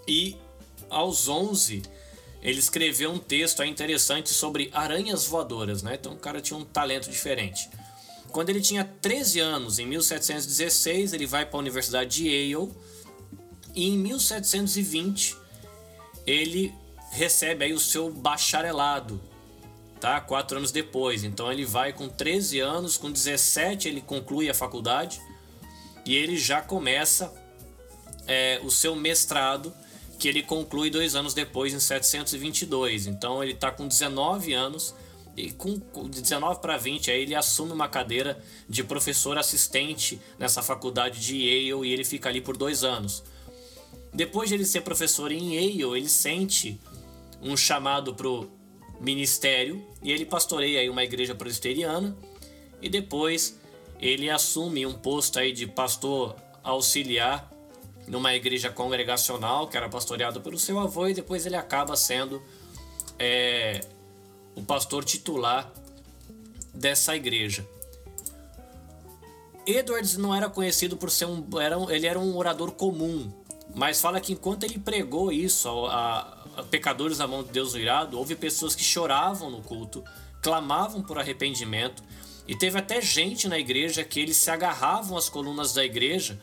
[0.07, 0.37] e
[0.89, 1.98] aos 11
[2.41, 5.95] ele escreveu um texto interessante sobre aranhas voadoras, né?
[5.99, 7.69] Então o cara tinha um talento diferente.
[8.31, 12.71] Quando ele tinha 13 anos, em 1716, ele vai para a Universidade de Yale
[13.75, 15.35] e em 1720
[16.25, 16.73] ele
[17.11, 19.19] recebe aí o seu bacharelado,
[19.99, 20.21] tá?
[20.21, 21.23] Quatro anos depois.
[21.23, 25.19] Então ele vai com 13 anos, com 17 ele conclui a faculdade
[26.05, 27.33] e ele já começa
[28.27, 29.73] é, o seu mestrado
[30.19, 33.07] que ele conclui dois anos depois, em 722.
[33.07, 34.93] Então ele está com 19 anos
[35.35, 41.21] e com 19 para 20 aí ele assume uma cadeira de professor assistente nessa faculdade
[41.21, 43.23] de Yale e ele fica ali por dois anos.
[44.13, 46.77] Depois de ele ser professor em Yale, ele sente
[47.41, 48.49] um chamado para o
[48.99, 52.17] ministério e ele pastoreia aí uma igreja presbiteriana
[52.81, 53.57] e depois
[54.01, 57.49] ele assume um posto aí de pastor auxiliar
[58.09, 62.41] numa igreja congregacional que era pastoreado pelo seu avô e depois ele acaba sendo
[63.19, 63.81] é,
[64.55, 65.71] o pastor titular
[66.73, 67.65] dessa igreja.
[69.65, 73.31] Edwards não era conhecido por ser um, era ele era um orador comum,
[73.75, 78.17] mas fala que enquanto ele pregou isso a, a pecadores na mão de Deus irado,
[78.17, 80.03] houve pessoas que choravam no culto,
[80.41, 82.03] clamavam por arrependimento
[82.47, 86.39] e teve até gente na igreja que eles se agarravam às colunas da igreja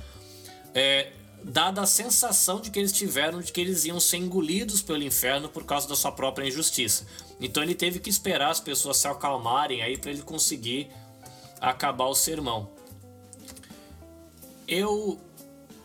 [0.73, 1.11] é,
[1.49, 5.49] dada a sensação de que eles tiveram de que eles iam ser engolidos pelo inferno
[5.49, 7.07] por causa da sua própria injustiça.
[7.40, 10.90] Então ele teve que esperar as pessoas se acalmarem aí para ele conseguir
[11.61, 12.68] acabar o sermão.
[14.66, 15.20] Eu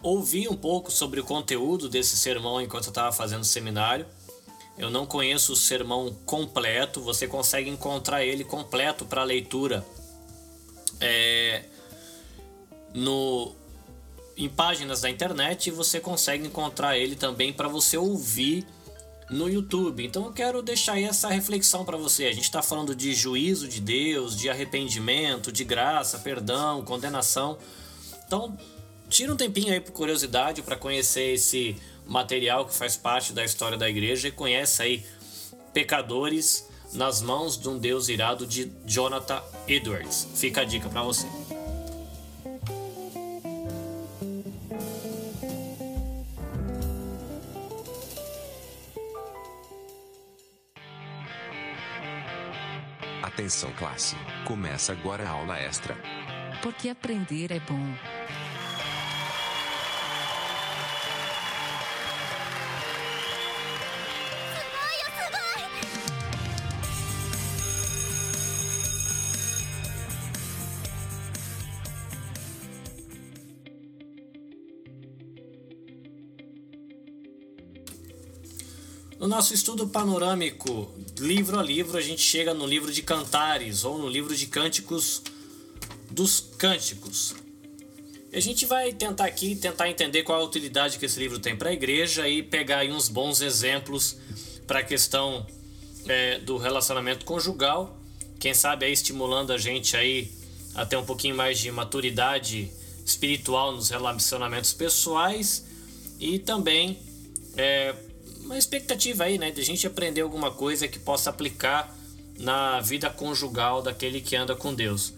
[0.02, 4.08] ouvi um pouco sobre o conteúdo desse sermão enquanto eu estava fazendo o seminário.
[4.80, 9.86] Eu não conheço o sermão completo, você consegue encontrar ele completo para leitura
[11.00, 11.66] é,
[12.96, 13.61] no
[14.38, 18.66] em páginas da internet e você consegue encontrar ele também para você ouvir
[19.30, 20.06] no YouTube.
[20.06, 22.26] Então eu quero deixar aí essa reflexão para você.
[22.26, 27.58] A gente está falando de juízo de Deus, de arrependimento, de graça, perdão, condenação.
[28.28, 28.58] Então
[29.10, 31.76] tira um tempinho aí por curiosidade para conhecer esse
[32.06, 35.06] material que faz parte da história da igreja e conhece aí
[35.74, 40.28] pecadores nas mãos de um Deus irado de Jonathan Edwards.
[40.36, 41.26] Fica a dica para você.
[53.34, 55.96] Atenção classe, começa agora a aula extra.
[56.62, 57.96] Porque aprender é bom.
[79.32, 84.10] Nosso estudo panorâmico, livro a livro, a gente chega no livro de Cantares ou no
[84.10, 85.22] livro de Cânticos
[86.10, 87.34] dos Cânticos.
[88.34, 91.70] A gente vai tentar aqui tentar entender qual a utilidade que esse livro tem para
[91.70, 94.18] a igreja e pegar aí uns bons exemplos
[94.68, 95.48] para a questão
[96.10, 97.98] é, do relacionamento conjugal.
[98.38, 100.30] Quem sabe aí estimulando a gente aí
[100.76, 102.70] a ter um pouquinho mais de maturidade
[103.06, 105.66] espiritual nos relacionamentos pessoais
[106.20, 107.00] e também
[107.56, 107.96] é,
[108.52, 111.96] uma expectativa aí, né, de a gente aprender alguma coisa que possa aplicar
[112.38, 115.14] na vida conjugal daquele que anda com Deus.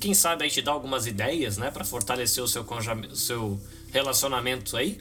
[0.00, 2.64] Quem sabe aí te dá algumas ideias, né, para fortalecer o seu,
[3.14, 3.60] seu
[3.92, 5.00] relacionamento aí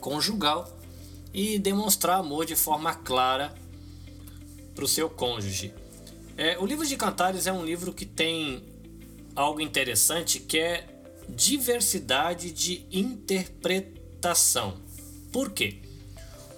[0.00, 0.78] conjugal
[1.34, 3.52] e demonstrar amor de forma clara
[4.74, 5.74] para o seu cônjuge.
[6.36, 8.62] É, o livro de Cantares é um livro que tem
[9.34, 10.86] algo interessante que é
[11.28, 14.80] diversidade de interpretação.
[15.32, 15.89] Por quê?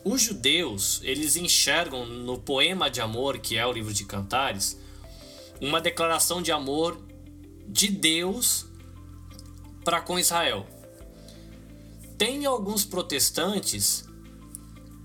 [0.05, 4.79] Os judeus, eles enxergam no poema de amor, que é o livro de Cantares,
[5.61, 7.01] uma declaração de amor
[7.69, 8.67] de Deus
[9.85, 10.67] para com Israel.
[12.19, 14.05] Tem alguns protestantes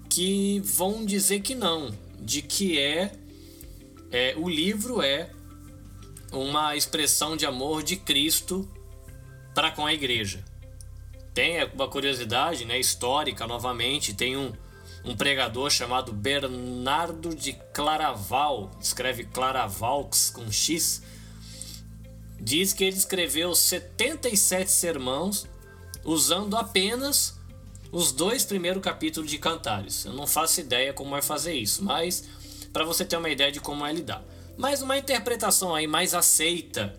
[0.09, 3.11] que vão dizer que não, de que é,
[4.11, 5.29] é o livro é
[6.31, 8.67] uma expressão de amor de Cristo
[9.53, 10.43] para com a igreja.
[11.33, 14.51] Tem uma curiosidade, né, histórica novamente, tem um
[15.03, 21.01] um pregador chamado Bernardo de Claraval, escreve Claravaux com X,
[22.39, 25.47] diz que ele escreveu 77 sermãos
[26.03, 27.37] usando apenas
[27.91, 30.05] os dois primeiros capítulos de Cantares.
[30.05, 32.25] Eu não faço ideia como vai fazer isso, mas
[32.71, 34.23] para você ter uma ideia de como é lidar.
[34.57, 36.97] Mas uma interpretação aí mais aceita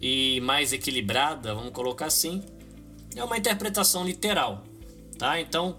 [0.00, 2.44] e mais equilibrada, vamos colocar assim,
[3.14, 4.64] é uma interpretação literal,
[5.18, 5.40] tá?
[5.40, 5.76] Então,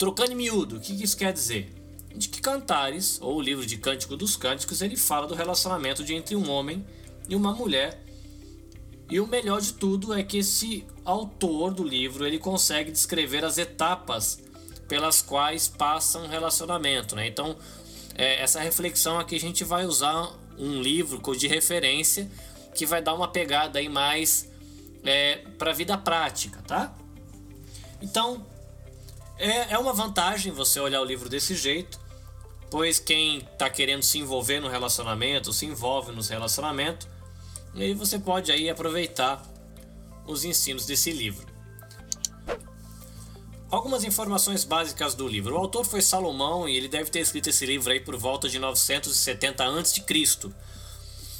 [0.00, 1.70] trocando em miúdo, o que isso quer dizer?
[2.16, 6.14] De que Cantares, ou o livro de Cântico dos Cânticos, ele fala do relacionamento de
[6.14, 6.82] entre um homem
[7.28, 8.02] e uma mulher.
[9.10, 13.58] E o melhor de tudo é que esse autor do livro ele consegue descrever as
[13.58, 14.42] etapas
[14.88, 17.26] pelas quais passa um relacionamento, né?
[17.26, 17.54] Então,
[18.14, 22.30] é, essa reflexão aqui a gente vai usar um livro de referência
[22.74, 24.50] que vai dar uma pegada aí mais
[25.04, 26.96] é, para a vida prática, tá?
[28.00, 28.46] Então,
[29.40, 31.98] é, é uma vantagem você olhar o livro desse jeito,
[32.70, 37.08] pois quem está querendo se envolver no relacionamento, se envolve nos relacionamentos,
[37.74, 39.42] e aí você pode aí aproveitar
[40.26, 41.46] os ensinos desse livro.
[43.70, 45.54] Algumas informações básicas do livro.
[45.54, 48.58] O autor foi Salomão e ele deve ter escrito esse livro aí por volta de
[48.58, 50.02] 970 a.C.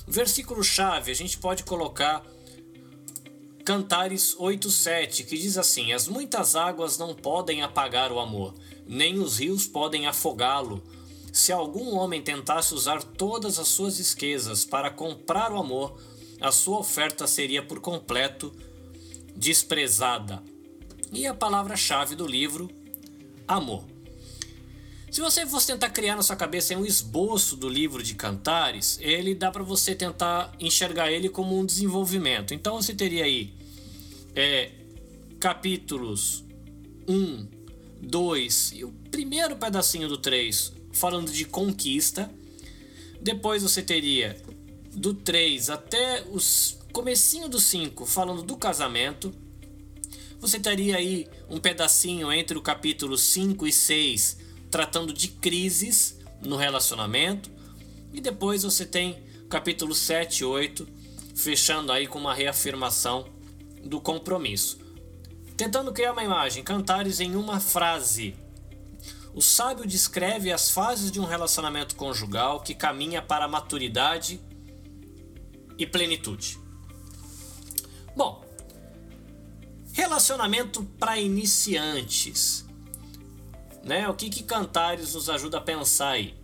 [0.06, 2.24] Versículo chave, a gente pode colocar
[3.64, 8.54] Cantares 8:7, que diz assim: As muitas águas não podem apagar o amor,
[8.86, 10.82] nem os rios podem afogá-lo.
[11.32, 16.00] Se algum homem tentasse usar todas as suas riquezas para comprar o amor,
[16.40, 18.52] a sua oferta seria por completo
[19.36, 20.42] desprezada.
[21.12, 22.70] E a palavra-chave do livro:
[23.46, 23.89] amor.
[25.10, 29.34] Se você fosse tentar criar na sua cabeça um esboço do livro de Cantares, ele
[29.34, 32.54] dá para você tentar enxergar ele como um desenvolvimento.
[32.54, 33.52] Então você teria aí
[34.36, 34.70] é,
[35.40, 36.44] capítulos
[37.08, 37.48] 1,
[38.02, 42.30] 2 e o primeiro pedacinho do 3 falando de conquista.
[43.20, 44.40] Depois você teria
[44.94, 49.34] do 3 até os comecinho do 5 falando do casamento.
[50.38, 56.56] Você teria aí um pedacinho entre o capítulo 5 e 6 tratando de crises no
[56.56, 57.50] relacionamento.
[58.12, 60.88] E depois você tem capítulo 7 e 8,
[61.34, 63.28] fechando aí com uma reafirmação
[63.84, 64.78] do compromisso.
[65.56, 68.34] Tentando criar uma imagem, cantares em uma frase.
[69.34, 74.40] O sábio descreve as fases de um relacionamento conjugal que caminha para a maturidade
[75.78, 76.58] e plenitude.
[78.16, 78.44] Bom,
[79.92, 82.64] relacionamento para iniciantes
[83.84, 84.08] né?
[84.08, 86.34] O que que Cantares nos ajuda a pensar aí?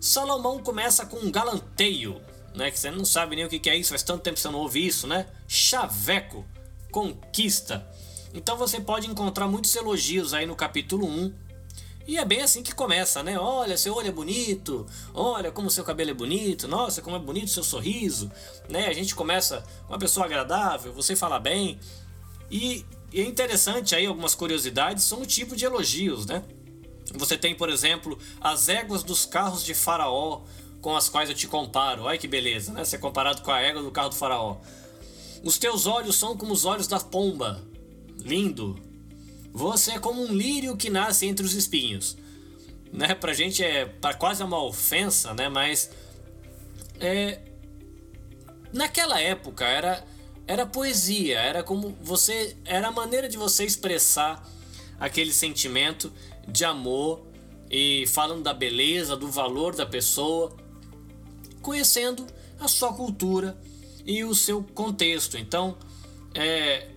[0.00, 2.20] Salomão começa com um galanteio,
[2.54, 2.70] né?
[2.70, 4.48] Que você não sabe nem o que que é isso, faz tanto tempo que você
[4.48, 5.26] não ouve isso, né?
[5.46, 6.44] Chaveco,
[6.90, 7.86] conquista.
[8.32, 11.48] Então você pode encontrar muitos elogios aí no capítulo 1.
[12.06, 13.38] E é bem assim que começa, né?
[13.38, 17.50] Olha, seu olho é bonito, olha como seu cabelo é bonito, nossa, como é bonito
[17.50, 18.32] seu sorriso,
[18.66, 18.86] né?
[18.86, 21.78] A gente começa uma pessoa agradável, você fala bem.
[22.50, 26.42] E e é interessante aí algumas curiosidades são o tipo de elogios, né?
[27.14, 30.42] Você tem, por exemplo, as éguas dos carros de Faraó
[30.80, 32.02] com as quais eu te comparo.
[32.04, 32.84] Olha que beleza, né?
[32.84, 34.58] Ser comparado com a égua do carro do Faraó.
[35.42, 37.62] Os teus olhos são como os olhos da pomba.
[38.18, 38.78] Lindo.
[39.52, 42.16] Você é como um lírio que nasce entre os espinhos.
[42.92, 43.14] Né?
[43.14, 45.48] Pra gente é pra quase uma ofensa, né?
[45.48, 45.90] Mas
[47.00, 47.40] é
[48.72, 50.04] naquela época era
[50.48, 54.42] era poesia, era como você, era a maneira de você expressar
[54.98, 56.10] aquele sentimento
[56.48, 57.26] de amor
[57.70, 60.56] e falando da beleza, do valor da pessoa,
[61.60, 62.26] conhecendo
[62.58, 63.60] a sua cultura
[64.06, 65.36] e o seu contexto.
[65.36, 65.76] Então,
[66.34, 66.88] é,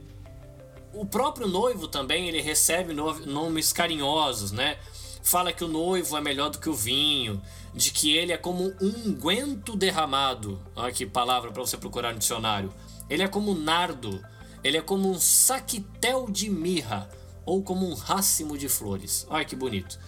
[0.94, 4.78] o próprio noivo também ele recebe nomes carinhosos, né?
[5.22, 7.42] Fala que o noivo é melhor do que o vinho,
[7.76, 10.58] de que ele é como um unguento derramado.
[10.74, 12.74] Olha que palavra para você procurar no dicionário
[13.12, 14.24] ele é como um nardo,
[14.64, 17.10] ele é como um saquitel de mirra
[17.46, 19.28] ou como um racimo de flores.
[19.30, 20.00] Olha que bonito.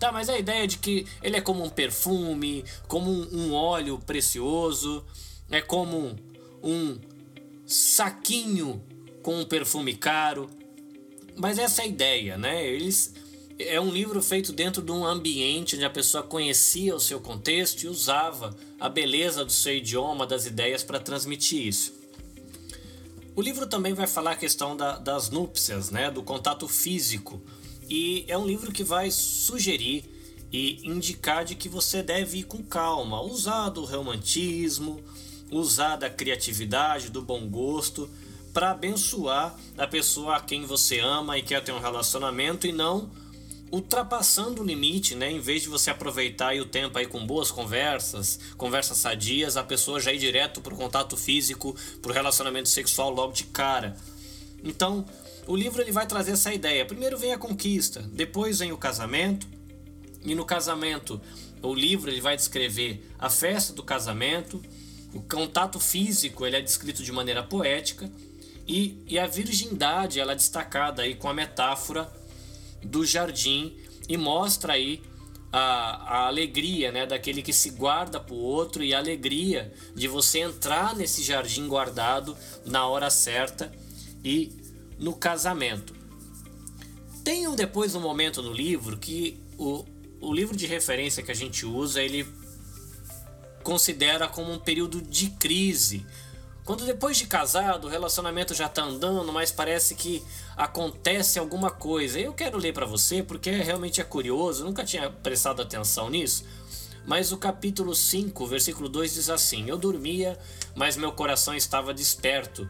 [0.00, 4.00] Tá, mas a ideia de que ele é como um perfume, como um, um óleo
[4.04, 5.04] precioso,
[5.48, 6.16] é como
[6.60, 6.98] um
[7.64, 8.84] saquinho
[9.22, 10.50] com um perfume caro.
[11.36, 12.66] Mas essa é a ideia, né?
[12.66, 13.14] Eles
[13.56, 17.82] é um livro feito dentro de um ambiente onde a pessoa conhecia o seu contexto
[17.82, 21.97] e usava a beleza do seu idioma, das ideias para transmitir isso.
[23.38, 27.40] O livro também vai falar a questão da, das núpcias, né, do contato físico,
[27.88, 30.04] e é um livro que vai sugerir
[30.52, 35.00] e indicar de que você deve ir com calma, usar do romantismo,
[35.52, 38.10] usar da criatividade, do bom gosto,
[38.52, 43.08] para abençoar a pessoa a quem você ama e quer ter um relacionamento e não
[43.70, 45.30] ultrapassando o limite, né?
[45.30, 50.00] Em vez de você aproveitar o tempo aí com boas conversas, conversas sadias, a pessoa
[50.00, 53.96] já ir direto pro contato físico, pro relacionamento sexual logo de cara.
[54.62, 55.04] Então,
[55.46, 56.84] o livro ele vai trazer essa ideia.
[56.84, 59.46] Primeiro vem a conquista, depois vem o casamento,
[60.24, 61.20] e no casamento
[61.62, 64.62] o livro ele vai descrever a festa do casamento,
[65.12, 68.10] o contato físico ele é descrito de maneira poética
[68.66, 72.12] e, e a virgindade ela é destacada aí com a metáfora
[72.82, 73.76] do jardim
[74.08, 75.02] e mostra aí
[75.52, 80.06] a, a alegria né, daquele que se guarda para o outro e a alegria de
[80.06, 83.72] você entrar nesse jardim guardado na hora certa
[84.24, 84.52] e
[84.98, 85.94] no casamento.
[87.24, 89.84] Tem um, depois um momento no livro que o,
[90.20, 92.26] o livro de referência que a gente usa ele
[93.62, 96.06] considera como um período de crise
[96.68, 100.22] quando depois de casado o relacionamento já tá andando, mas parece que
[100.54, 102.20] acontece alguma coisa.
[102.20, 106.44] Eu quero ler para você porque realmente é curioso, nunca tinha prestado atenção nisso.
[107.06, 110.38] Mas o capítulo 5, versículo 2 diz assim: Eu dormia,
[110.74, 112.68] mas meu coração estava desperto.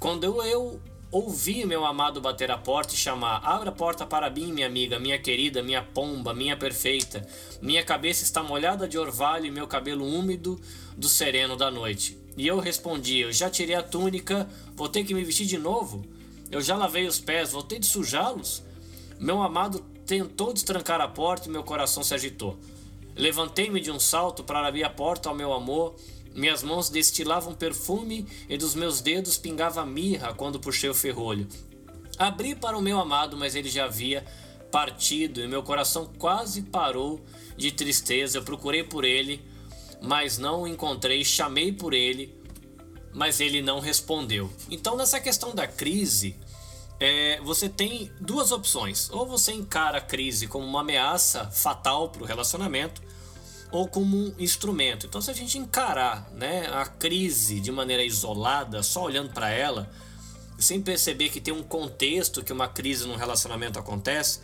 [0.00, 0.80] Quando eu, eu
[1.12, 4.98] ouvi meu amado bater a porta e chamar: Abra a porta para mim, minha amiga,
[4.98, 7.24] minha querida, minha pomba, minha perfeita.
[7.62, 10.60] Minha cabeça está molhada de orvalho e meu cabelo úmido
[10.96, 12.19] do sereno da noite.
[12.36, 16.04] E eu respondi: Eu já tirei a túnica, vou ter que me vestir de novo?
[16.50, 18.62] Eu já lavei os pés, vou ter de sujá-los?
[19.18, 22.58] Meu amado tentou destrancar a porta e meu coração se agitou.
[23.14, 25.94] Levantei-me de um salto para abrir a porta ao meu amor.
[26.34, 31.46] Minhas mãos destilavam perfume e dos meus dedos pingava mirra quando puxei o ferrolho.
[32.18, 34.24] Abri para o meu amado, mas ele já havia
[34.70, 37.20] partido e meu coração quase parou
[37.56, 38.38] de tristeza.
[38.38, 39.42] Eu procurei por ele,
[40.02, 42.34] mas não o encontrei, chamei por ele,
[43.12, 44.50] mas ele não respondeu.
[44.70, 46.36] Então, nessa questão da crise,
[46.98, 52.22] é, você tem duas opções: ou você encara a crise como uma ameaça fatal para
[52.22, 53.02] o relacionamento,
[53.70, 55.06] ou como um instrumento.
[55.06, 59.90] Então, se a gente encarar né, a crise de maneira isolada, só olhando para ela,
[60.58, 64.40] sem perceber que tem um contexto que uma crise no relacionamento acontece,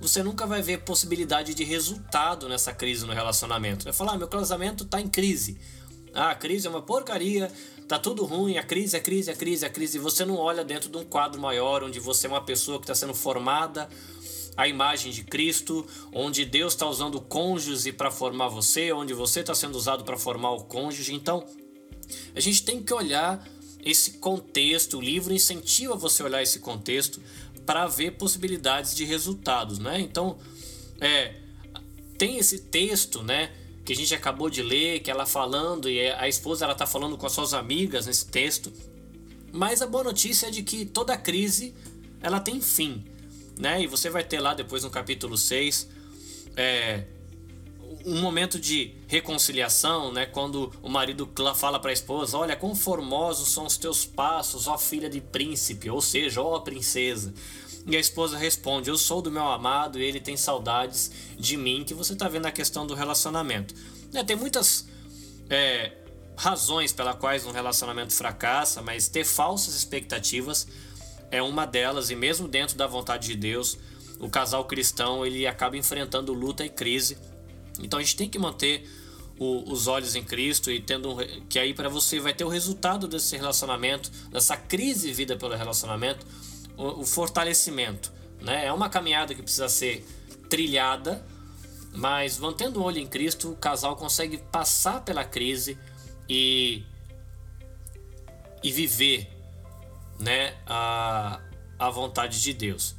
[0.00, 3.84] você nunca vai ver possibilidade de resultado nessa crise no relacionamento.
[3.84, 5.58] Vai falar, ah, meu casamento está em crise.
[6.14, 7.52] Ah, a crise é uma porcaria,
[7.86, 9.98] tá tudo ruim, a crise, a crise, a crise, a crise.
[9.98, 12.84] E você não olha dentro de um quadro maior onde você é uma pessoa que
[12.84, 13.88] está sendo formada
[14.56, 19.40] a imagem de Cristo, onde Deus está usando o cônjuge para formar você, onde você
[19.40, 21.14] está sendo usado para formar o cônjuge.
[21.14, 21.46] Então,
[22.34, 23.42] a gente tem que olhar
[23.82, 24.98] esse contexto.
[24.98, 27.22] O livro incentiva você a olhar esse contexto
[27.66, 30.00] para ver possibilidades de resultados, né?
[30.00, 30.38] Então,
[31.00, 31.34] é,
[32.18, 33.52] tem esse texto, né,
[33.84, 37.16] que a gente acabou de ler, que ela falando e a esposa ela tá falando
[37.16, 38.72] com as suas amigas nesse texto.
[39.52, 41.74] Mas a boa notícia é de que toda crise
[42.20, 43.04] ela tem fim,
[43.58, 43.82] né?
[43.82, 45.88] E você vai ter lá depois no capítulo 6
[46.56, 47.04] é,
[48.04, 50.26] um momento de reconciliação, né?
[50.26, 54.78] Quando o marido fala para a esposa: Olha, quão formosos são os teus passos, ó
[54.78, 57.32] filha de príncipe, ou seja, ó princesa.
[57.86, 61.84] E a esposa responde: Eu sou do meu amado e ele tem saudades de mim,
[61.84, 63.74] que você está vendo a questão do relacionamento.
[64.14, 64.88] É, tem muitas
[65.48, 65.92] é,
[66.36, 70.66] razões pela quais um relacionamento fracassa, mas ter falsas expectativas
[71.30, 73.78] é uma delas, e mesmo dentro da vontade de Deus,
[74.18, 77.16] o casal cristão ele acaba enfrentando luta e crise.
[77.82, 78.88] Então a gente tem que manter
[79.38, 81.16] o, os olhos em Cristo e tendo
[81.48, 86.26] que aí para você vai ter o resultado desse relacionamento, dessa crise vida pelo relacionamento
[86.76, 88.12] o, fortalecimento.
[88.40, 88.66] Né?
[88.66, 90.06] É uma caminhada que precisa ser
[90.48, 91.24] trilhada,
[91.92, 95.78] mas mantendo o olho em Cristo, o casal consegue passar pela crise
[96.28, 96.82] e,
[98.62, 99.28] e viver
[100.18, 101.40] né, a,
[101.78, 102.94] a vontade de Deus.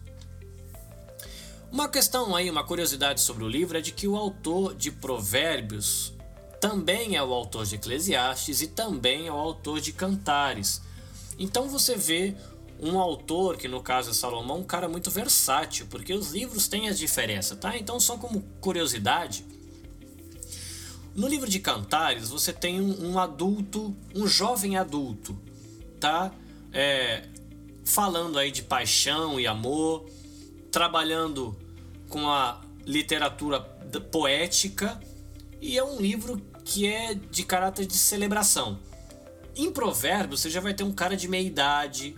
[1.72, 6.12] Uma questão aí, uma curiosidade sobre o livro é de que o autor de Provérbios
[6.60, 10.82] também é o autor de Eclesiastes e também é o autor de Cantares.
[11.40, 12.36] Então você vê
[12.78, 16.90] um autor, que no caso é Salomão, um cara muito versátil, porque os livros têm
[16.90, 17.78] as diferenças, tá?
[17.78, 19.46] Então, só como curiosidade,
[21.16, 25.40] no livro de Cantares você tem um, um adulto, um jovem adulto,
[26.02, 26.34] tá?
[26.74, 27.30] É,
[27.86, 30.06] falando aí de paixão e amor,
[30.72, 31.56] trabalhando
[32.12, 33.62] com a literatura
[34.12, 35.00] poética
[35.62, 38.80] e é um livro que é de caráter de celebração.
[39.56, 42.16] Em Provérbios você já vai ter um cara de meia idade,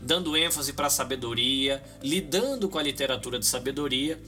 [0.00, 4.20] dando ênfase para a sabedoria, lidando com a literatura de sabedoria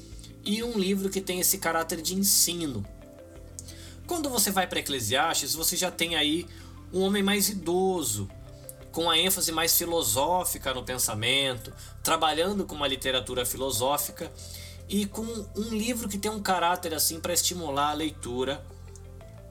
[0.44, 2.84] e um livro que tem esse caráter de ensino.
[4.06, 6.46] Quando você vai para Eclesiastes, você já tem aí
[6.92, 8.28] um homem mais idoso,
[8.90, 14.30] com a ênfase mais filosófica no pensamento, trabalhando com uma literatura filosófica.
[14.92, 15.24] E com
[15.56, 18.62] um livro que tem um caráter assim para estimular a leitura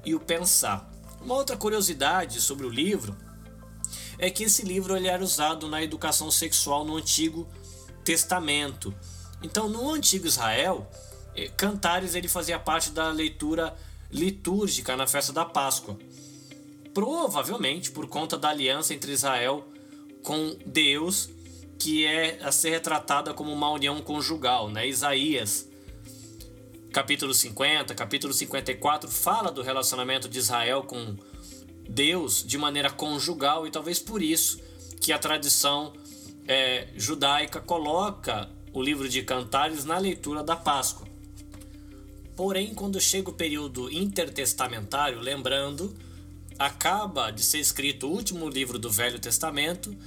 [0.06, 0.88] e o pensar.
[1.20, 3.18] Uma outra curiosidade sobre o livro
[4.20, 7.50] é que esse livro ele era usado na educação sexual no Antigo
[8.06, 8.94] Testamento.
[9.42, 10.88] Então, no Antigo Israel,
[11.36, 13.76] eh, Cantares ele fazia parte da leitura
[14.12, 15.98] litúrgica na festa da Páscoa.
[16.94, 19.66] Provavelmente por conta da aliança entre Israel
[20.22, 21.32] com Deus,
[21.82, 24.88] que é a ser retratada como uma união conjugal, né?
[24.88, 25.68] Isaías
[26.94, 31.18] capítulo 50, capítulo 54 fala do relacionamento de Israel com
[31.90, 34.62] Deus de maneira conjugal e talvez por isso
[35.00, 35.92] que a tradição
[36.48, 41.08] é, judaica coloca o livro de Cantares na leitura da Páscoa.
[42.36, 45.98] Porém, quando chega o período intertestamentário, lembrando,
[46.60, 49.98] acaba de ser escrito o último livro do Velho Testamento,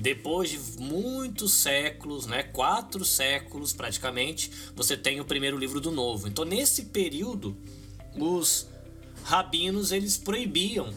[0.00, 6.26] depois de muitos séculos, né, quatro séculos praticamente, você tem o primeiro livro do Novo.
[6.26, 7.56] Então, nesse período,
[8.16, 8.66] os
[9.24, 10.92] rabinos eles proibiam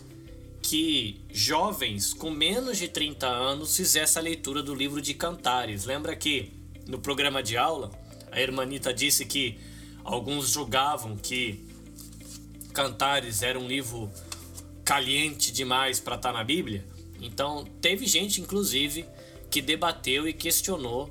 [0.62, 5.84] que jovens com menos de 30 anos fizessem a leitura do livro de Cantares.
[5.84, 6.54] Lembra que
[6.88, 7.92] no programa de aula
[8.32, 9.60] a Hermanita disse que
[10.04, 11.68] alguns julgavam que
[12.74, 14.10] Cantares era um livro
[14.86, 16.93] caliente demais para estar tá na Bíblia?
[17.26, 19.06] Então, teve gente, inclusive,
[19.50, 21.10] que debateu e questionou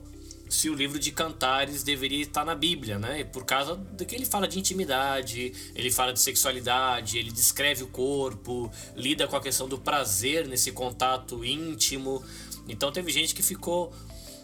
[0.52, 3.24] se o livro de Cantares deveria estar na Bíblia, né?
[3.24, 7.86] Por causa do que ele fala de intimidade, ele fala de sexualidade, ele descreve o
[7.86, 12.22] corpo, lida com a questão do prazer nesse contato íntimo.
[12.68, 13.94] Então teve gente que ficou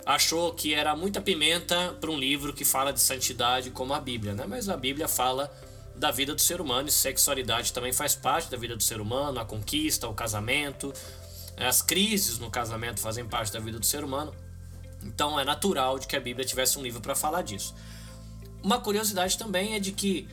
[0.07, 4.33] achou que era muita pimenta para um livro que fala de santidade como a Bíblia,
[4.33, 4.47] né?
[4.49, 5.53] Mas a Bíblia fala
[5.95, 9.39] da vida do ser humano e sexualidade também faz parte da vida do ser humano,
[9.39, 10.95] a conquista, o casamento,
[11.67, 14.35] as crises no casamento fazem parte da vida do ser humano.
[15.03, 17.75] Então é natural de que a Bíblia tivesse um livro para falar disso.
[18.63, 20.29] Uma curiosidade também é de que,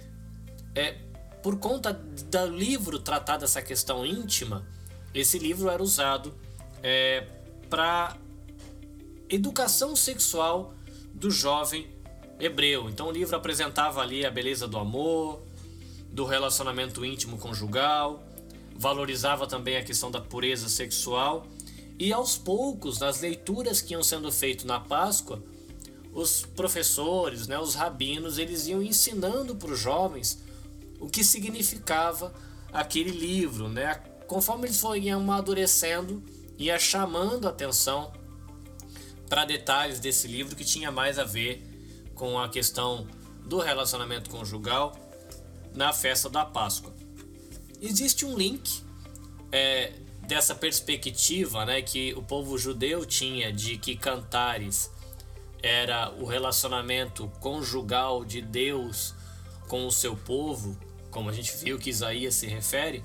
[0.74, 0.98] é,
[1.44, 4.66] por conta do livro tratar dessa questão íntima,
[5.14, 6.34] esse livro era usado
[6.82, 7.28] é,
[7.70, 8.18] para
[9.30, 10.74] educação sexual
[11.14, 11.88] do jovem
[12.40, 12.90] hebreu.
[12.90, 15.42] Então o livro apresentava ali a beleza do amor,
[16.12, 18.24] do relacionamento íntimo conjugal,
[18.76, 21.48] valorizava também a questão da pureza sexual
[21.98, 25.42] e aos poucos, nas leituras que iam sendo feitas na Páscoa,
[26.14, 30.40] os professores, né, os rabinos, eles iam ensinando para os jovens
[31.00, 32.34] o que significava
[32.72, 33.96] aquele livro, né?
[34.28, 36.24] Conforme eles foram amadurecendo,
[36.58, 38.12] ia chamando a atenção
[39.30, 41.64] para detalhes desse livro que tinha mais a ver
[42.14, 43.08] com a questão
[43.46, 44.98] do relacionamento conjugal
[45.74, 46.95] na festa da Páscoa.
[47.82, 48.84] Existe um link
[49.52, 49.94] é,
[50.28, 54.90] dessa perspectiva né, que o povo judeu tinha de que Cantares
[55.62, 59.14] era o relacionamento conjugal de Deus
[59.68, 60.78] com o seu povo,
[61.10, 63.04] como a gente viu que Isaías se refere,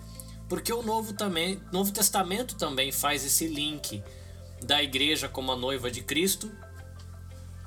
[0.48, 4.02] porque o Novo também, Novo Testamento também faz esse link
[4.62, 6.50] da igreja como a noiva de Cristo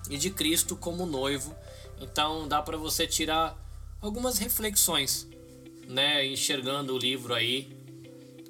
[0.10, 1.56] e de Cristo como noivo.
[2.00, 3.58] Então dá para você tirar
[4.02, 5.28] algumas reflexões,
[5.88, 7.70] né, enxergando o livro aí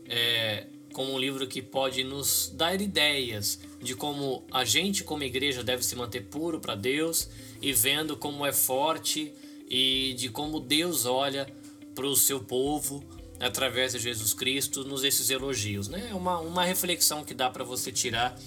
[0.08, 5.64] é, como um livro que pode nos dar ideias de como a gente como igreja
[5.64, 7.30] deve se manter puro para Deus
[7.62, 9.34] e vendo como é forte
[9.70, 11.52] e de como Deus olha
[11.96, 13.04] para o seu povo
[13.40, 16.10] através de Jesus Cristo nos esses elogios, né?
[16.12, 18.40] É uma, uma reflexão que dá para você tirar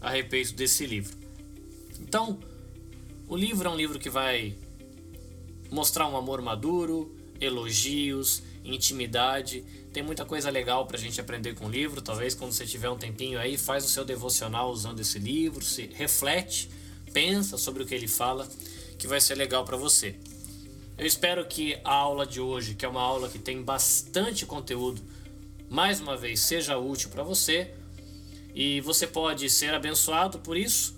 [0.00, 1.16] a respeito desse livro.
[2.00, 2.38] Então,
[3.28, 4.54] o livro é um livro que vai
[5.70, 9.64] mostrar um amor maduro, elogios, intimidade.
[9.92, 12.00] Tem muita coisa legal para a gente aprender com o livro.
[12.00, 15.86] Talvez quando você tiver um tempinho aí, faz o seu devocional usando esse livro, se
[15.94, 16.68] reflete,
[17.12, 18.48] pensa sobre o que ele fala,
[18.98, 20.16] que vai ser legal para você.
[20.96, 25.00] Eu espero que a aula de hoje, que é uma aula que tem bastante conteúdo,
[25.70, 27.72] mais uma vez seja útil para você
[28.54, 30.96] e você pode ser abençoado por isso.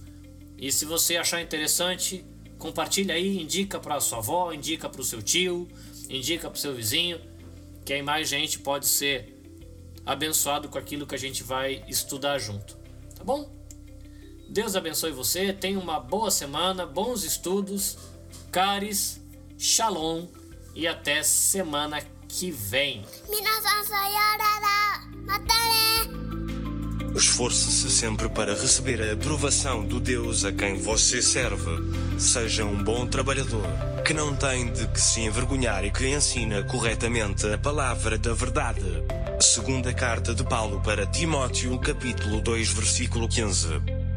[0.57, 2.25] E se você achar interessante,
[2.59, 5.69] compartilha aí, indica para sua avó, indica para o seu tio,
[6.11, 7.21] indica para o seu vizinho,
[7.85, 9.41] que aí mais gente pode ser
[10.05, 12.77] abençoado com aquilo que a gente vai estudar junto.
[13.15, 13.51] Tá bom?
[14.49, 17.97] Deus abençoe você, tenha uma boa semana, bons estudos,
[18.51, 19.21] caris
[19.57, 20.27] Shalom
[20.75, 23.05] e até semana que vem.
[27.15, 31.71] Esforce-se sempre para receber a aprovação do Deus a quem você serve.
[32.19, 33.67] Seja um bom trabalhador,
[34.05, 38.83] que não tem de que se envergonhar e que ensina corretamente a palavra da verdade.
[39.41, 44.10] Segunda carta de Paulo para Timóteo, capítulo 2, versículo 15.